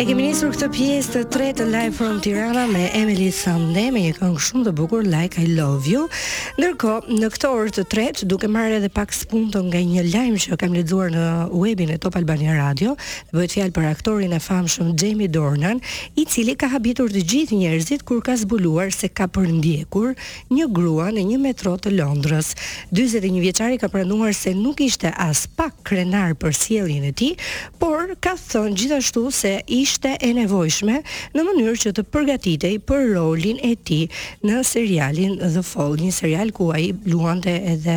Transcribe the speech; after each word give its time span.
E 0.00 0.04
kemi 0.08 0.24
nisur 0.30 0.54
këtë 0.54 0.66
pjesë 0.72 1.10
të 1.12 1.20
tretë 1.34 1.56
të 1.58 1.64
Live 1.74 1.92
from 1.98 2.22
Tirana 2.24 2.62
me 2.70 2.86
Emily 2.96 3.26
Sande 3.36 3.82
me 3.92 4.06
një 4.06 4.14
këngë 4.16 4.40
shumë 4.46 4.62
të 4.64 4.70
bukur 4.78 5.02
Like 5.04 5.36
I 5.42 5.50
Love 5.58 5.90
You. 5.92 6.06
Ndërkohë, 6.56 7.18
në 7.20 7.28
këtë 7.34 7.50
orë 7.52 7.74
të 7.76 7.84
tretë 7.92 8.28
duke 8.30 8.48
marrë 8.48 8.78
edhe 8.78 8.88
pak 8.94 9.12
spunto 9.12 9.60
nga 9.66 9.76
një 9.84 10.06
lajm 10.08 10.38
që 10.40 10.56
kam 10.62 10.72
lexuar 10.72 11.12
në 11.12 11.24
webin 11.52 11.92
e 11.92 11.98
Top 12.00 12.16
Albania 12.16 12.54
Radio, 12.56 12.94
bëhet 13.34 13.56
fjalë 13.58 13.74
për 13.76 13.90
aktorin 13.90 14.32
e 14.32 14.38
famshëm 14.40 14.94
Jamie 15.02 15.28
Dornan, 15.34 15.82
i 16.16 16.24
cili 16.24 16.56
ka 16.58 16.70
habitur 16.72 17.12
të 17.12 17.26
gjithë 17.34 17.60
njerëzit 17.60 18.06
kur 18.08 18.24
ka 18.24 18.38
zbuluar 18.40 18.88
se 18.96 19.12
ka 19.12 19.28
përndjekur 19.36 20.16
një 20.56 20.68
grua 20.72 21.10
në 21.12 21.26
një 21.34 21.42
metro 21.44 21.74
të 21.76 21.92
Londrës. 21.98 22.54
41 22.96 23.36
vjeçari 23.44 23.76
ka 23.84 23.92
pranuar 23.92 24.32
se 24.32 24.56
nuk 24.56 24.80
ishte 24.88 25.12
as 25.28 25.44
pak 25.60 25.76
krenar 25.92 26.32
për 26.40 26.56
sjelljen 26.56 27.04
e 27.04 27.12
tij, 27.12 27.36
por 27.80 28.14
ka 28.24 28.32
thënë 28.40 28.76
gjithashtu 28.80 29.28
se 29.42 29.54
i 29.68 29.84
ishte 29.90 30.12
e 30.22 30.30
nevojshme 30.38 30.98
në 31.34 31.42
mënyrë 31.46 31.78
që 31.84 31.92
të 31.98 32.04
përgatitej 32.14 32.74
për 32.88 33.04
rolin 33.16 33.58
e 33.66 33.72
tij 33.76 34.06
në 34.46 34.60
serialin 34.66 35.36
The 35.54 35.62
Fall, 35.66 35.96
një 36.00 36.12
serial 36.14 36.52
ku 36.56 36.68
ai 36.74 36.90
luante 37.10 37.52
edhe 37.72 37.96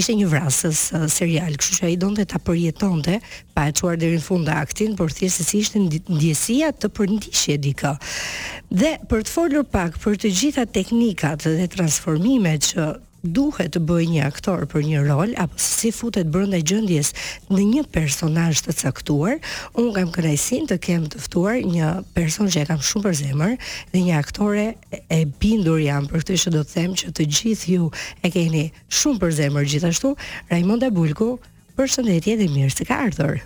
ishte 0.00 0.16
një 0.16 0.30
vrasës 0.32 0.84
uh, 0.96 1.04
serial, 1.12 1.58
kështu 1.60 1.78
që 1.80 1.88
ai 1.90 1.96
donte 2.02 2.26
ta 2.30 2.40
përjetonte 2.46 3.18
pa 3.56 3.66
e 3.70 3.76
çuar 3.76 3.96
deri 4.00 4.18
në 4.20 4.24
fund 4.24 4.48
aktin, 4.52 4.94
por 4.98 5.12
thjesht 5.12 5.40
se 5.42 5.48
si 5.50 5.62
ishte 5.64 5.80
ndjesia 5.84 6.72
të 6.76 6.90
përndishe 6.96 7.56
dika. 7.64 7.94
Dhe 8.70 8.96
për 9.10 9.24
të 9.26 9.32
folur 9.34 9.64
pak 9.72 9.96
për 10.02 10.20
të 10.22 10.32
gjitha 10.40 10.64
teknikat 10.76 11.48
dhe 11.48 11.68
transformimet 11.72 12.68
që 12.72 12.88
duhet 13.30 13.74
të 13.74 13.80
bëj 13.88 14.04
një 14.12 14.24
aktor 14.26 14.64
për 14.70 14.84
një 14.86 15.00
rol 15.08 15.32
apo 15.40 15.58
si 15.60 15.90
futet 15.94 16.28
brenda 16.32 16.58
gjendjes 16.60 17.10
në 17.50 17.62
një 17.72 17.84
personazh 17.94 18.62
të 18.66 18.74
caktuar, 18.80 19.38
un 19.78 19.90
kam 19.94 20.10
kënaqësin 20.14 20.68
të 20.70 20.78
kem 20.84 21.06
të 21.12 21.20
ftuar 21.26 21.58
një 21.66 21.90
person 22.16 22.50
që 22.52 22.62
e 22.64 22.68
kam 22.70 22.82
shumë 22.90 23.04
për 23.08 23.18
zemër 23.20 23.56
dhe 23.92 24.04
një 24.06 24.18
aktore 24.18 24.64
e 24.92 25.20
bindur 25.42 25.80
jam 25.82 26.08
për 26.10 26.24
këtë 26.24 26.38
që 26.44 26.54
do 26.56 26.64
të 26.66 26.74
them 26.78 26.96
që 27.02 27.14
të 27.18 27.28
gjithë 27.38 27.72
ju 27.74 27.88
e 28.24 28.32
keni 28.34 28.64
shumë 29.00 29.22
për 29.24 29.36
zemër 29.40 29.68
gjithashtu, 29.72 30.14
Raimonda 30.52 30.90
Bulku, 30.94 31.36
përshëndetje 31.76 32.38
dhe 32.40 32.50
mirë 32.54 32.72
se 32.76 32.86
ka 32.88 33.00
ardhur. 33.08 33.40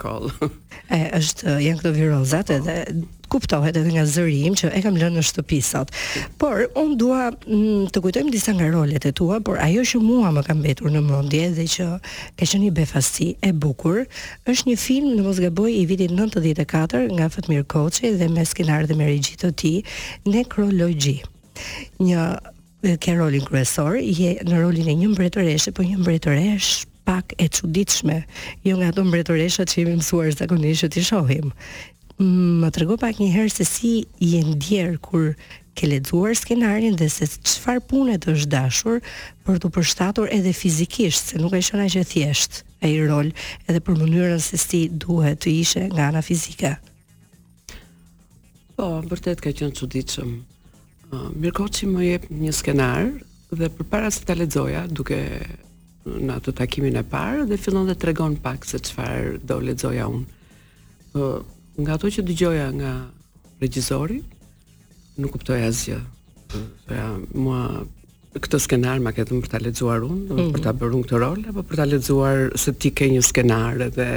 E 0.91 0.99
është 1.15 1.53
janë 1.63 1.79
këto 1.79 1.91
virozat 1.95 2.49
edhe 2.51 2.75
kuptohet 3.31 3.79
edhe 3.79 3.95
nga 3.95 4.03
zëri 4.09 4.43
im 4.51 4.57
që 4.59 4.73
e 4.75 4.83
kam 4.85 4.99
lënë 4.99 5.17
në 5.17 5.23
shtëpi 5.31 5.61
sot. 5.65 5.93
Por 6.43 6.67
un 6.79 6.97
dua 7.01 7.31
mm, 7.31 7.87
të 7.95 8.03
kujtojmë 8.05 8.33
disa 8.35 8.55
nga 8.59 8.67
rolet 8.75 9.07
e 9.07 9.13
tua, 9.17 9.39
por 9.47 9.61
ajo 9.63 9.85
që 9.93 10.03
mua 10.03 10.33
më 10.35 10.43
ka 10.49 10.55
mbetur 10.59 10.91
në 10.91 11.05
mendje 11.07 11.45
dhe 11.59 11.67
që 11.77 11.87
ka 12.03 12.49
qenë 12.51 12.61
një 12.67 12.71
befasi 12.81 13.29
e 13.47 13.53
bukur, 13.63 14.03
është 14.51 14.71
një 14.73 14.79
film 14.87 15.11
në 15.15 15.27
mos 15.29 15.41
gaboj 15.45 15.71
i 15.77 15.85
vitit 15.93 16.15
94 16.17 17.07
nga 17.17 17.29
Fatmir 17.37 17.63
Koçi 17.73 18.11
dhe 18.21 18.29
me 18.35 18.45
skenar 18.51 18.91
dhe 18.91 18.99
me 18.99 19.07
regji 19.13 19.39
të 19.41 19.53
tij, 19.63 19.79
Nekrologji. 20.27 21.21
Një 22.01 22.25
ke 23.05 23.15
rolin 23.19 23.45
kryesor, 23.47 23.99
je 24.01 24.39
në 24.49 24.63
rolin 24.65 24.89
e 24.89 24.95
një 25.05 25.11
mbretëreshe, 25.15 25.75
po 25.77 25.85
një 25.87 26.01
mbretëresh 26.03 26.87
pak 27.07 27.35
e 27.43 27.47
çuditshme, 27.53 28.23
jo 28.67 28.79
nga 28.81 28.91
ato 28.91 29.05
mbretëreshat 29.05 29.69
që 29.73 29.85
i 29.85 29.89
mësuar 29.99 30.33
zakonisht 30.41 30.89
të 30.95 31.03
shohim 31.05 31.51
më 32.21 32.69
të 32.69 32.81
rego 32.83 32.97
pak 33.01 33.17
një 33.21 33.31
herë 33.33 33.53
se 33.55 33.65
si 33.65 33.93
i 34.21 34.29
e 34.37 34.43
ndjerë 34.45 34.99
kur 35.01 35.33
ke 35.79 35.89
leduar 35.89 36.35
skenarin 36.37 36.97
dhe 36.99 37.09
se 37.09 37.25
qëfar 37.41 37.81
punet 37.89 38.27
është 38.29 38.51
dashur 38.53 38.99
për 39.47 39.61
të 39.63 39.69
përshtatur 39.73 40.29
edhe 40.29 40.53
fizikisht, 40.53 41.31
se 41.33 41.39
nuk 41.41 41.55
e 41.57 41.63
shona 41.65 41.87
që 41.89 42.05
thjesht 42.11 42.61
e 42.85 42.91
i 42.93 42.99
rol 43.09 43.31
edhe 43.69 43.81
për 43.81 43.97
mënyrën 44.03 44.43
se 44.45 44.61
si 44.61 44.81
duhet 44.93 45.41
të 45.41 45.53
ishe 45.63 45.85
nga 45.95 46.11
ana 46.11 46.21
fizika. 46.25 46.75
Po, 48.77 49.01
vërtet 49.01 49.41
përtet 49.41 49.45
ka 49.45 49.53
qënë 49.57 49.77
që 49.81 49.89
diqëm. 49.97 50.31
Mirë 51.41 51.67
që 51.77 51.89
më 51.91 52.11
jep 52.11 52.27
një 52.43 52.53
skenar 52.55 53.09
dhe 53.51 53.71
për 53.79 53.89
para 53.93 54.11
se 54.15 54.27
të 54.29 54.37
ledzoja 54.43 54.85
duke 54.89 55.19
në 56.07 56.33
ato 56.37 56.53
takimin 56.57 57.01
e 57.01 57.05
parë 57.13 57.49
dhe 57.51 57.57
fillon 57.61 57.89
dhe 57.89 57.97
të 57.97 58.11
regon 58.13 58.37
pak 58.45 58.65
se 58.69 58.79
qëfar 58.83 59.39
do 59.41 59.59
ledzoja 59.65 60.07
unë 60.13 61.25
nga 61.81 61.97
ato 61.97 62.11
që 62.13 62.25
dëgjoja 62.29 62.67
nga 62.77 62.93
regjizori, 63.63 64.21
nuk 65.21 65.35
kuptoj 65.37 65.61
asgjë. 65.69 65.99
Pra, 66.89 67.05
mua 67.31 67.85
këtë 68.41 68.61
skenar 68.67 69.01
ma 69.03 69.13
ketëm 69.15 69.41
për 69.45 69.53
ta 69.53 69.61
lexuar 69.63 70.05
unë, 70.07 70.23
mm 70.27 70.39
-hmm. 70.39 70.51
për 70.57 70.61
ta 70.67 70.73
bërë 70.77 70.95
unë 70.99 71.07
këtë 71.09 71.21
rol 71.23 71.45
apo 71.51 71.63
për 71.69 71.77
ta 71.79 71.85
lexuar 71.85 72.37
se 72.59 72.73
ti 72.73 72.91
ke 72.91 73.07
një 73.11 73.23
skenar 73.27 73.79
dhe 73.97 74.09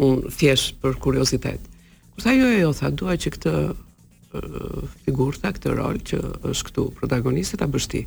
unë 0.00 0.30
thjesht 0.38 0.80
për 0.80 0.94
kuriozitet. 1.04 1.60
Kur 2.12 2.22
tha 2.24 2.32
jo 2.36 2.48
jo, 2.60 2.72
tha 2.76 2.90
dua 2.90 3.16
që 3.16 3.28
këtë 3.34 3.52
uh, 3.68 4.82
figurë, 5.04 5.40
tha 5.40 5.50
këtë 5.56 5.76
rol 5.80 5.96
që 6.10 6.16
është 6.52 6.64
këtu 6.68 6.88
protagoniste 7.00 7.56
ta 7.60 7.66
bësh 7.68 7.88
ti. 7.94 8.06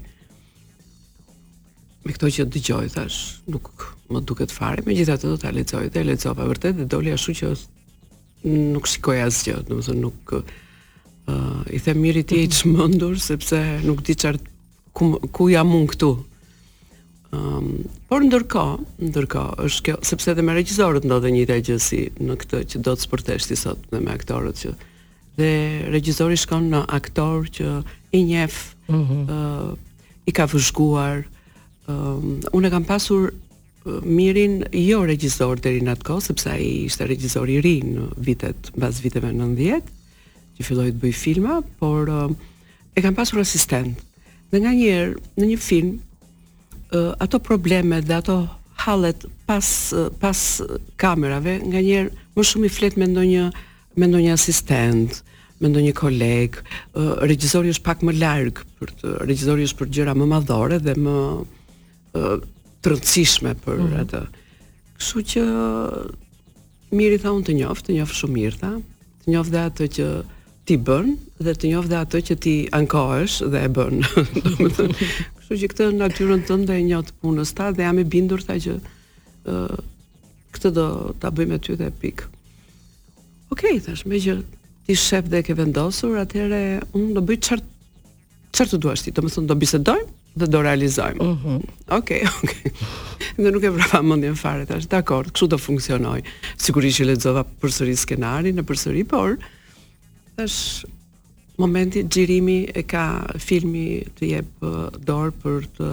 Me 2.06 2.14
këto 2.14 2.28
që 2.34 2.46
dëgjoj 2.54 2.88
thash, 2.94 3.18
nuk 3.50 3.66
më 4.14 4.22
duket 4.30 4.52
fare, 4.54 4.82
megjithatë 4.86 5.28
do 5.30 5.38
ta 5.42 5.52
lexoj 5.52 5.88
dhe 5.90 6.00
e 6.04 6.10
lexova 6.10 6.46
vërtet 6.52 6.76
dhe 6.82 6.86
doli 6.90 7.12
ashtu 7.14 7.32
që 7.38 7.46
është 7.54 7.74
nuk 8.50 8.86
shikoj 8.90 9.24
asgjë, 9.26 9.60
domethënë 9.66 10.02
nuk 10.04 10.34
ë 10.36 10.40
uh, 10.44 11.66
i 11.74 11.80
them 11.82 12.00
mirë 12.04 12.26
ti 12.30 12.44
i 12.46 12.72
mëndur, 12.72 13.18
sepse 13.22 13.62
nuk 13.86 14.04
di 14.06 14.14
çart 14.18 14.44
ku 14.96 15.16
ku 15.34 15.48
jam 15.50 15.74
un 15.76 15.88
këtu. 15.90 16.12
Ëm, 17.36 17.46
um, 17.58 17.72
por 18.08 18.24
ndërkohë, 18.24 18.76
ndërkohë 19.10 19.56
është 19.66 19.86
kjo 19.90 19.96
sepse 20.08 20.30
edhe 20.32 20.46
me 20.46 20.54
regjisorët 20.56 21.08
ndodhet 21.08 21.34
një 21.36 21.58
gjë 21.68 21.80
si 21.82 22.04
në 22.22 22.38
këtë 22.44 22.62
që 22.70 22.84
do 22.86 22.94
të 22.96 23.04
sportesh 23.08 23.50
ti 23.50 23.58
sot 23.60 23.82
dhe 23.92 24.00
me 24.06 24.14
aktorët 24.14 24.62
që 24.62 24.76
dhe 25.36 25.50
regjisori 25.92 26.38
shkon 26.40 26.70
në 26.72 26.84
aktor 26.96 27.50
që 27.58 27.74
i 28.16 28.22
njeh 28.30 28.60
mhm. 28.92 29.26
ë 29.26 29.40
uh 29.40 29.66
uh, 29.70 29.74
i 30.30 30.34
ka 30.34 30.46
vëzhguar. 30.50 31.26
Ëm, 31.90 31.90
um, 31.90 32.38
unë 32.58 32.72
kam 32.76 32.86
pasur 32.90 33.34
mirin 34.04 34.64
jo 34.74 35.04
regjisor 35.06 35.60
deri 35.62 35.84
në 35.86 35.94
atë 35.94 36.06
kohë 36.08 36.24
sepse 36.26 36.50
ai 36.52 36.70
ishte 36.90 37.06
regjisor 37.08 37.50
i 37.54 37.60
ri 37.62 37.76
në 37.86 38.08
vitet 38.26 38.72
mbas 38.78 39.04
viteve 39.04 39.30
90 39.30 39.92
që 40.56 40.66
filloi 40.66 40.92
të 40.96 41.02
bëj 41.04 41.14
filma, 41.20 41.60
por 41.82 42.08
e 42.10 43.04
kam 43.04 43.16
pasur 43.16 43.42
asistent. 43.44 44.00
Dhe 44.50 44.62
nganjëherë 44.64 45.38
në 45.38 45.50
një 45.52 45.58
film 45.62 45.92
ato 47.22 47.40
probleme 47.44 48.00
dhe 48.02 48.18
ato 48.22 48.40
hallet 48.86 49.26
pas 49.50 49.70
pas 50.22 50.42
kamerave 51.02 51.60
nganjëherë 51.62 52.34
më 52.36 52.46
shumë 52.50 52.70
i 52.70 52.74
flet 52.74 52.98
me 53.00 53.06
ndonjë 53.12 53.46
me 54.00 54.10
ndonjë 54.10 54.34
asistent, 54.34 55.20
me 55.62 55.70
ndonjë 55.70 55.94
koleg, 55.96 56.58
regjisori 57.30 57.72
është 57.76 57.86
pak 57.86 58.02
më 58.04 58.18
larg 58.18 58.64
për 58.80 58.96
të 59.00 59.14
regjisori 59.30 59.70
është 59.70 59.80
për 59.84 59.94
gjëra 60.00 60.18
më 60.20 60.28
madhore 60.34 60.82
dhe 60.84 60.98
më 61.06 61.18
të 62.86 62.92
rëndësishme 62.94 63.54
për 63.66 63.80
mm 63.82 63.94
atë. 64.06 64.20
Kështu 65.00 65.22
që 65.34 65.42
miri 66.96 67.18
tha 67.22 67.32
unë 67.34 67.48
të 67.48 67.56
njoft, 67.60 67.88
të 67.88 67.96
njoft 67.98 68.14
shumë 68.20 68.34
mirë 68.38 68.60
tha, 68.62 68.72
të 69.24 69.34
njoft 69.34 69.54
dhe 69.56 69.62
atë 69.72 69.88
që 69.96 70.08
ti 70.70 70.78
bën 70.86 71.10
dhe 71.48 71.56
të 71.58 71.72
njoft 71.74 71.90
dhe 71.92 72.00
atë 72.04 72.22
që 72.30 72.38
ti 72.46 72.54
ankohesh 72.78 73.40
dhe 73.54 73.64
e 73.66 73.72
bën. 73.74 74.04
Kështu 75.40 75.60
që 75.64 75.72
këtë 75.74 75.88
natyrën 75.98 76.46
tënde 76.46 76.78
e 76.78 76.86
njoh 76.86 77.04
të 77.10 77.18
punës 77.24 77.54
ta 77.58 77.72
dhe 77.74 77.88
jam 77.88 78.02
e 78.02 78.06
bindur 78.16 78.46
tha 78.46 78.60
që 78.62 78.76
uh, 78.78 79.78
këtë 80.54 80.74
do 80.78 80.86
ta 81.22 81.34
bëjmë 81.34 81.56
me 81.58 81.62
ty 81.66 81.80
dhe 81.82 81.90
pik. 82.04 82.28
Okej, 83.54 83.80
okay, 83.80 83.82
thash, 83.88 84.06
më 84.10 84.22
që 84.28 84.38
ti 84.86 84.96
shef 85.00 85.26
dhe 85.34 85.42
ke 85.46 85.58
vendosur, 85.58 86.20
atëherë 86.22 86.62
unë 87.00 87.18
do 87.18 87.26
bëj 87.26 87.42
çfarë 87.50 87.72
çfarë 88.56 88.74
të 88.76 88.82
duash 88.86 89.06
ti. 89.08 89.16
Domethënë 89.18 89.50
do 89.50 89.58
bisedojmë 89.62 90.15
dhe 90.36 90.48
do 90.52 90.62
realizojmë. 90.64 91.24
Mhm. 91.32 91.56
Mm 91.58 91.74
okej, 91.96 92.24
okay, 92.26 92.38
okej. 92.44 92.72
Okay. 92.72 93.30
Ne 93.46 93.52
nuk 93.54 93.64
e 93.64 93.70
vrapa 93.76 94.02
mendjen 94.04 94.36
fare 94.38 94.66
tash. 94.68 94.88
Dakor, 94.92 95.30
kështu 95.32 95.48
do 95.54 95.60
funksionoj. 95.62 96.18
Sigurisht 96.60 97.00
që 97.02 97.08
lexova 97.12 97.46
përsëri 97.62 97.94
skenarin, 98.00 98.60
e 98.60 98.66
përsëri, 98.66 99.04
por 99.08 99.38
tash 100.36 100.84
momenti 101.62 102.04
xhirimi 102.12 102.58
e 102.76 102.84
ka 102.84 103.06
filmi 103.40 104.02
të 104.18 104.32
jep 104.34 104.68
dorë 105.08 105.34
për 105.44 105.70
të 105.78 105.92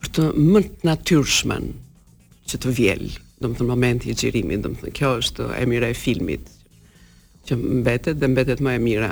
për 0.00 0.12
të 0.16 0.26
më 0.38 0.62
të 0.64 0.86
natyrshmen 0.88 1.66
që 2.46 2.60
të 2.62 2.72
vjel, 2.78 3.06
domethënë 3.42 3.68
momenti 3.68 4.12
i 4.12 4.16
xhirimit, 4.16 4.62
domethënë 4.64 4.94
kjo 4.96 5.10
është 5.20 5.50
e 5.58 5.62
mira 5.68 5.88
e 5.92 5.96
filmit 5.98 6.46
që 7.46 7.58
mbetet 7.82 8.20
dhe 8.22 8.28
mbetet 8.32 8.62
më 8.62 8.76
e 8.78 8.82
mira. 8.86 9.10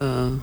ë 0.00 0.08
uh, 0.08 0.38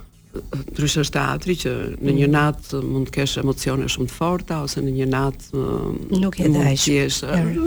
ndryshe 0.72 1.01
është 1.06 1.16
teatri 1.18 1.56
që 1.63 1.74
në 2.07 2.13
një 2.22 2.28
mm. 2.28 2.36
nat 2.36 2.69
mund 2.86 3.10
të 3.10 3.16
kesh 3.18 3.38
emocione 3.42 3.88
shumë 3.92 4.10
të 4.12 4.16
forta 4.18 4.60
ose 4.66 4.84
në 4.84 4.94
një 5.00 5.07
nat 5.12 5.48
nuk 5.54 6.39
e 6.44 6.50
ndaj 6.51 6.75
shihesh 6.84 7.22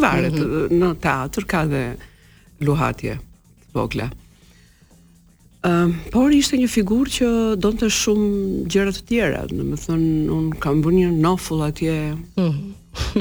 varet 0.05 0.37
mm 0.37 0.45
-hmm. 0.45 0.81
në 0.81 0.91
teatr 1.05 1.47
ka 1.53 1.67
dhe 1.73 1.83
luhatje 2.61 3.19
vogla 3.75 4.11
Um, 5.63 5.95
por 6.13 6.33
ishte 6.33 6.57
një 6.57 6.69
figur 6.73 7.05
që 7.13 7.27
do 7.61 7.69
të 7.73 7.87
shumë 7.93 8.63
gjëra 8.73 8.93
të 8.97 9.03
tjera 9.11 9.43
Në 9.45 9.77
të 9.77 9.77
thënë, 9.83 10.13
unë 10.37 10.57
kam 10.63 10.81
bërë 10.83 10.95
një 10.97 11.09
nofull 11.21 11.61
atje 11.67 11.97
mm. 12.15 12.73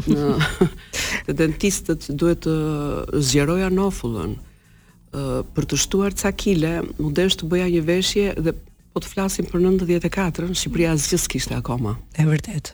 në, 0.07 0.39
dentistët 1.39 2.07
duhet 2.15 2.39
të 2.45 3.19
zgjeroja 3.19 3.67
nofullën 3.69 4.37
uh, 4.39 5.43
Për 5.55 5.63
të 5.67 5.77
shtuar 5.83 6.15
ca 6.15 6.31
kile, 6.31 6.73
më 6.95 7.11
desh 7.11 7.35
të 7.37 7.49
bëja 7.51 7.67
një 7.75 7.83
veshje 7.91 8.25
Dhe 8.39 8.55
po 8.93 9.01
të 9.03 9.11
flasim 9.13 9.45
për 9.49 9.63
94-ën, 9.65 10.55
Shqipëria 10.57 10.93
asgjë 10.95 11.19
kishtë 11.33 11.57
akoma. 11.59 11.95
E 12.19 12.25
vërtet. 12.27 12.73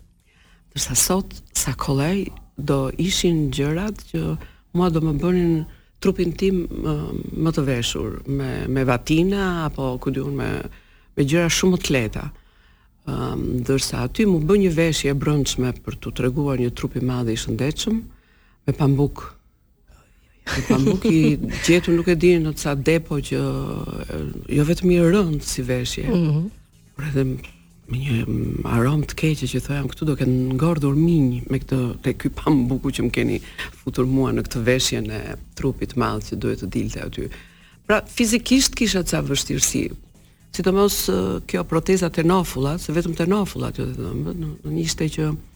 Dërsa 0.75 0.95
sot 0.99 1.35
sa 1.55 1.73
kolej 1.79 2.29
do 2.57 2.87
ishin 3.01 3.49
gjërat 3.55 4.05
që 4.13 4.21
mua 4.75 4.89
do 4.93 5.01
më 5.03 5.15
bënin 5.21 5.55
trupin 6.03 6.31
tim 6.37 6.65
më 6.69 7.55
të 7.55 7.63
veshur 7.65 8.17
me 8.27 8.49
me 8.71 8.83
vatina 8.85 9.65
apo 9.67 9.95
ku 10.03 10.11
me 10.11 10.49
me 11.15 11.23
gjëra 11.23 11.49
shumë 11.49 11.75
më 11.77 11.79
të 11.85 11.91
lehta. 11.95 12.25
Ëm 13.07 13.63
aty 14.01 14.25
mu 14.25 14.39
bë 14.39 14.55
një 14.63 14.71
veshje 14.77 15.09
e 15.11 15.15
brëndshme 15.19 15.69
për 15.85 15.97
t'u 16.01 16.11
treguar 16.17 16.59
një 16.59 16.71
trup 16.75 16.95
i 16.95 16.99
madh 17.05 17.29
i 17.29 17.37
shëndetshëm 17.37 18.01
me 18.65 18.71
pambuk 18.73 19.34
Pa 20.45 20.61
pambuk 20.75 21.03
i 21.09 21.37
gjetur 21.65 21.95
nuk 21.95 22.09
e 22.11 22.15
dini 22.19 22.41
në 22.45 22.51
ca 22.61 22.75
depo 22.85 23.17
që 23.25 23.39
jo 24.53 24.65
vetëm 24.69 24.91
i 24.93 24.99
rënd 25.05 25.43
si 25.45 25.65
veshje. 25.65 26.05
Mm 26.11 26.45
por 26.95 27.03
edhe 27.09 27.25
me 27.91 27.97
një 27.99 28.65
arom 28.71 29.01
të 29.03 29.17
keqe 29.19 29.47
që 29.51 29.59
thoya 29.65 29.81
këtu 29.83 30.05
do 30.07 30.13
ketë 30.15 30.35
ngordhur 30.55 30.93
minj 30.95 31.41
me 31.51 31.57
këtë 31.59 31.79
te 32.05 32.13
ky 32.15 32.29
pambuku 32.37 32.87
që 32.95 33.03
më 33.03 33.11
keni 33.17 33.39
futur 33.81 34.07
mua 34.07 34.29
në 34.31 34.45
këtë 34.45 34.61
veshje 34.69 35.01
në 35.03 35.17
trupit 35.59 35.91
të 35.99 36.13
që 36.29 36.37
duhet 36.39 36.63
të 36.63 36.69
dilte 36.77 37.01
aty. 37.03 37.25
Pra 37.83 37.97
fizikisht 38.07 38.77
kisha 38.79 39.03
ca 39.03 39.19
vështirësi. 39.27 39.83
Sidomos 40.55 41.01
kjo 41.51 41.65
proteza 41.67 42.07
tenofula, 42.15 42.77
se 42.79 42.95
vetëm 42.95 43.17
tenofula, 43.19 43.73
jo 43.75 43.89
vetëm, 43.91 44.55
ishte 44.87 45.09
që, 45.09 45.11
të 45.11 45.19
në, 45.19 45.35
në, 45.35 45.35
në, 45.35 45.35
në, 45.35 45.35
në, 45.35 45.54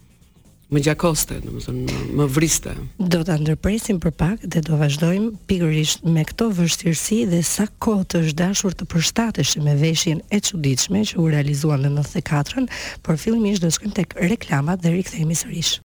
më 0.69 0.83
gjakoste, 0.85 1.39
do 1.41 1.55
të 1.57 1.63
thonë, 1.65 1.95
më 2.19 2.25
vriste. 2.35 2.73
Do 3.01 3.21
ta 3.25 3.35
ndërpresim 3.41 3.97
për 4.03 4.13
pak 4.19 4.43
dhe 4.53 4.61
do 4.67 4.77
vazhdojmë 4.77 5.31
pikërisht 5.49 6.05
me 6.13 6.25
këtë 6.29 6.47
vështirësi 6.59 7.19
dhe 7.31 7.41
sa 7.45 7.65
kohë 7.81 8.05
të 8.11 8.21
është 8.25 8.37
dashur 8.43 8.77
të 8.77 8.89
përshtatesh 8.93 9.55
me 9.65 9.73
veshin 9.81 10.21
e 10.29 10.41
çuditshme 10.47 11.01
që 11.11 11.17
u 11.23 11.27
realizuan 11.33 11.81
në 11.87 11.93
94-ën, 11.97 12.69
por 13.01 13.17
fillimisht 13.17 13.65
do 13.65 13.69
të 13.73 13.79
shkojmë 13.79 13.97
tek 14.01 14.17
reklamat 14.29 14.85
dhe 14.85 14.93
rikthehemi 14.99 15.37
sërish. 15.41 15.79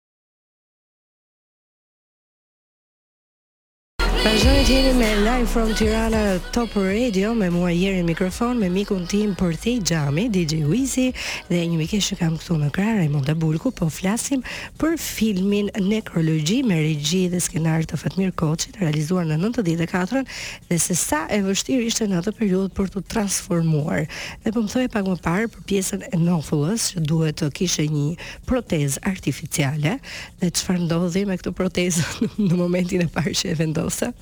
Vazhdojmë 4.35 4.63
të 4.67 4.73
jeni 4.75 4.93
me 4.99 5.09
Live 5.23 5.47
from 5.47 5.69
Tirana 5.79 6.21
Top 6.53 6.73
Radio 6.75 7.29
me 7.39 7.47
mua 7.55 7.69
jeri 7.71 8.01
në 8.03 8.09
mikrofon 8.09 8.59
me 8.59 8.67
mikun 8.73 9.05
tim 9.09 9.31
Përthej 9.39 9.77
Gjami, 9.87 10.25
DJ 10.35 10.65
Wizi 10.67 11.05
dhe 11.47 11.61
një 11.69 11.77
mike 11.79 12.01
që 12.03 12.17
kam 12.19 12.35
këtu 12.41 12.57
në 12.59 12.71
krah 12.75 12.97
Raimonda 12.99 13.37
Bulku 13.39 13.71
po 13.79 13.87
flasim 13.95 14.43
për 14.81 14.97
filmin 15.01 15.69
Nekrologi 15.87 16.57
me 16.67 16.81
regji 16.83 17.29
dhe 17.31 17.39
skenar 17.47 17.87
të 17.87 17.99
Fatmir 18.03 18.33
Koçit 18.35 18.81
realizuar 18.83 19.29
në 19.31 19.37
94 19.39 20.25
dhe 20.67 20.81
se 20.83 20.99
sa 20.99 21.23
e 21.31 21.39
vështirë 21.47 21.87
ishte 21.93 22.11
në 22.11 22.19
atë 22.25 22.35
periudhë 22.41 22.75
për 22.75 22.91
të 22.97 23.05
transformuar 23.15 24.03
dhe 24.43 24.55
po 24.57 24.65
më 24.67 24.75
thoi 24.75 24.89
pak 24.97 25.07
më 25.13 25.17
parë 25.29 25.53
për 25.55 25.65
pjesën 25.71 26.05
e 26.11 26.19
nofullës 26.25 26.89
që 26.97 27.05
duhet 27.07 27.39
të 27.45 27.53
kishe 27.61 27.87
një 27.95 28.19
protez 28.51 28.99
artificiale 29.15 29.95
dhe 30.43 30.51
çfarë 30.59 30.89
ndodhi 30.89 31.23
me 31.31 31.39
këtë 31.39 31.55
protezë 31.55 32.29
në 32.51 32.63
momentin 32.65 33.07
e 33.07 33.11
parë 33.15 33.39
që 33.45 33.55
e 33.55 33.61
vendosa 33.63 34.13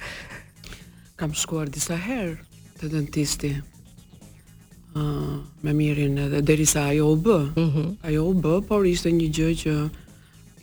Kam 1.21 1.35
shkuar 1.37 1.71
disa 1.73 1.97
herë 1.99 2.35
të 2.81 2.91
dentisti. 2.97 3.53
Ëh, 4.93 5.01
uh, 5.01 5.37
me 5.65 5.73
mirin 5.77 6.19
edhe 6.27 6.41
derisa 6.47 6.83
ajo 6.93 7.11
u 7.13 7.17
bë 7.25 7.37
Mm 7.57 7.69
-hmm. 7.75 7.93
Ajo 8.09 8.23
u 8.29 8.35
bë, 8.43 8.55
por 8.69 8.87
ishte 8.87 9.09
një 9.13 9.29
gjë 9.37 9.51
që 9.63 9.73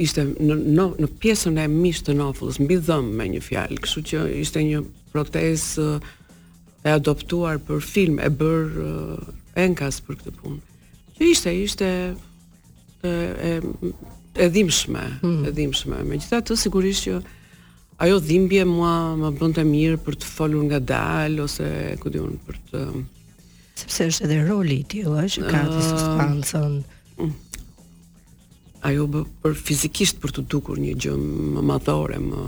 ishte 0.05 0.23
në 0.47 0.55
në, 0.77 0.83
në 1.03 1.07
pjesën 1.21 1.57
e 1.63 1.67
mishit 1.67 2.05
të 2.07 2.13
nafullës, 2.19 2.59
mbi 2.63 2.75
dhëm 2.87 3.07
me 3.17 3.25
një 3.27 3.41
fjalë, 3.49 3.79
kështu 3.83 3.99
që 4.09 4.17
ishte 4.43 4.59
një 4.63 4.83
protezë 5.11 5.87
e 6.85 6.89
adoptuar 6.93 7.55
për 7.67 7.81
film 7.83 8.19
e 8.23 8.29
bër 8.29 8.63
uh, 8.81 9.19
enkas 9.65 10.01
për 10.05 10.13
këtë 10.21 10.31
punë. 10.39 10.59
Që 11.15 11.21
ishte 11.33 11.49
ishte 11.65 11.85
e 11.85 12.09
e 13.49 13.61
e 14.43 14.47
dhimbshme, 14.53 15.03
mm 15.23 15.29
-hmm. 15.29 15.47
e 15.47 15.51
dhimbshme. 15.57 15.97
Megjithatë, 16.11 16.55
sigurisht 16.61 17.03
që 17.07 17.17
ajo 17.99 18.19
dhimbje 18.23 18.63
mua 18.67 18.93
më 19.19 19.29
bënte 19.39 19.63
mirë 19.67 19.97
për 20.05 20.17
të 20.21 20.29
folur 20.31 20.63
nga 20.69 20.79
dal 20.79 21.39
ose 21.43 21.67
ku 21.99 22.11
diun 22.13 22.37
për 22.47 22.59
të 22.71 22.83
sepse 23.79 24.07
është 24.11 24.25
edhe 24.27 24.37
roli 24.47 24.79
ti, 24.87 25.01
tij 25.03 25.39
ëh 25.41 25.51
ka 25.51 25.61
të 25.67 25.79
substancën 25.89 26.77
mm. 27.19 27.33
ajo 28.89 29.07
bë, 29.15 29.23
për 29.43 29.57
fizikisht 29.65 30.21
për 30.23 30.33
të 30.37 30.45
dukur 30.51 30.79
një 30.79 30.95
gjë 30.99 31.15
më 31.57 31.65
matore 31.73 32.21
më 32.23 32.43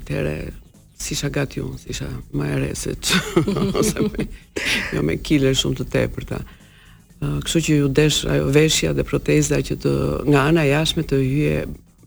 atëre 0.00 0.36
si 1.02 1.14
isha 1.16 1.30
gati 1.34 1.64
unë 1.64 1.80
si 1.82 1.90
isha 1.96 2.10
më 2.36 2.50
e 2.52 2.58
rresit 2.66 3.14
ose 3.80 4.06
më 4.12 4.28
jo 4.98 5.06
me 5.08 5.16
kile 5.24 5.54
shumë 5.56 5.80
të 5.82 5.90
tepërta 5.96 6.42
Kështu 7.22 7.60
që 7.64 7.74
ju 7.78 7.88
desh 7.96 8.16
ajo 8.26 8.48
veshja 8.50 8.90
dhe 8.98 9.04
proteza 9.06 9.60
që 9.62 9.76
të 9.84 9.90
nga 10.26 10.40
ana 10.50 10.64
jashme 10.66 11.04
të 11.06 11.20
hyje 11.22 11.58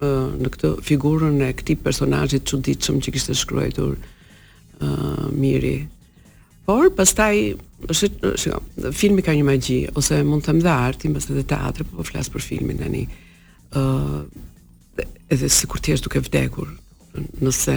në 0.02 0.50
këtë 0.52 0.72
figurën 0.84 1.38
e 1.46 1.52
këtij 1.56 1.78
personazhi 1.80 2.40
të 2.42 2.50
çuditshëm 2.50 2.98
që 3.06 3.12
kishte 3.16 3.36
shkruar 3.36 3.72
uh, 3.80 5.32
Miri. 5.32 5.88
Por 6.66 6.90
pastaj 6.98 7.38
është 7.94 8.34
shiko, 8.42 8.60
filmi 8.98 9.22
ka 9.24 9.32
një 9.38 9.46
magji 9.46 9.78
ose 9.96 10.20
mund 10.26 10.42
të 10.42 10.46
them 10.52 10.60
dhe 10.66 10.70
arti, 10.74 11.10
mbas 11.12 11.30
edhe 11.30 11.44
teatri, 11.52 11.86
po, 11.86 11.98
po 12.00 12.04
flas 12.10 12.30
për 12.34 12.42
filmin 12.44 12.78
tani. 12.82 13.06
ë 13.76 13.80
uh, 13.80 14.26
edhe 15.34 15.48
sikur 15.52 15.80
ti 15.84 15.92
je 15.92 15.98
duke 16.06 16.20
vdekur, 16.24 16.70
nëse 17.42 17.74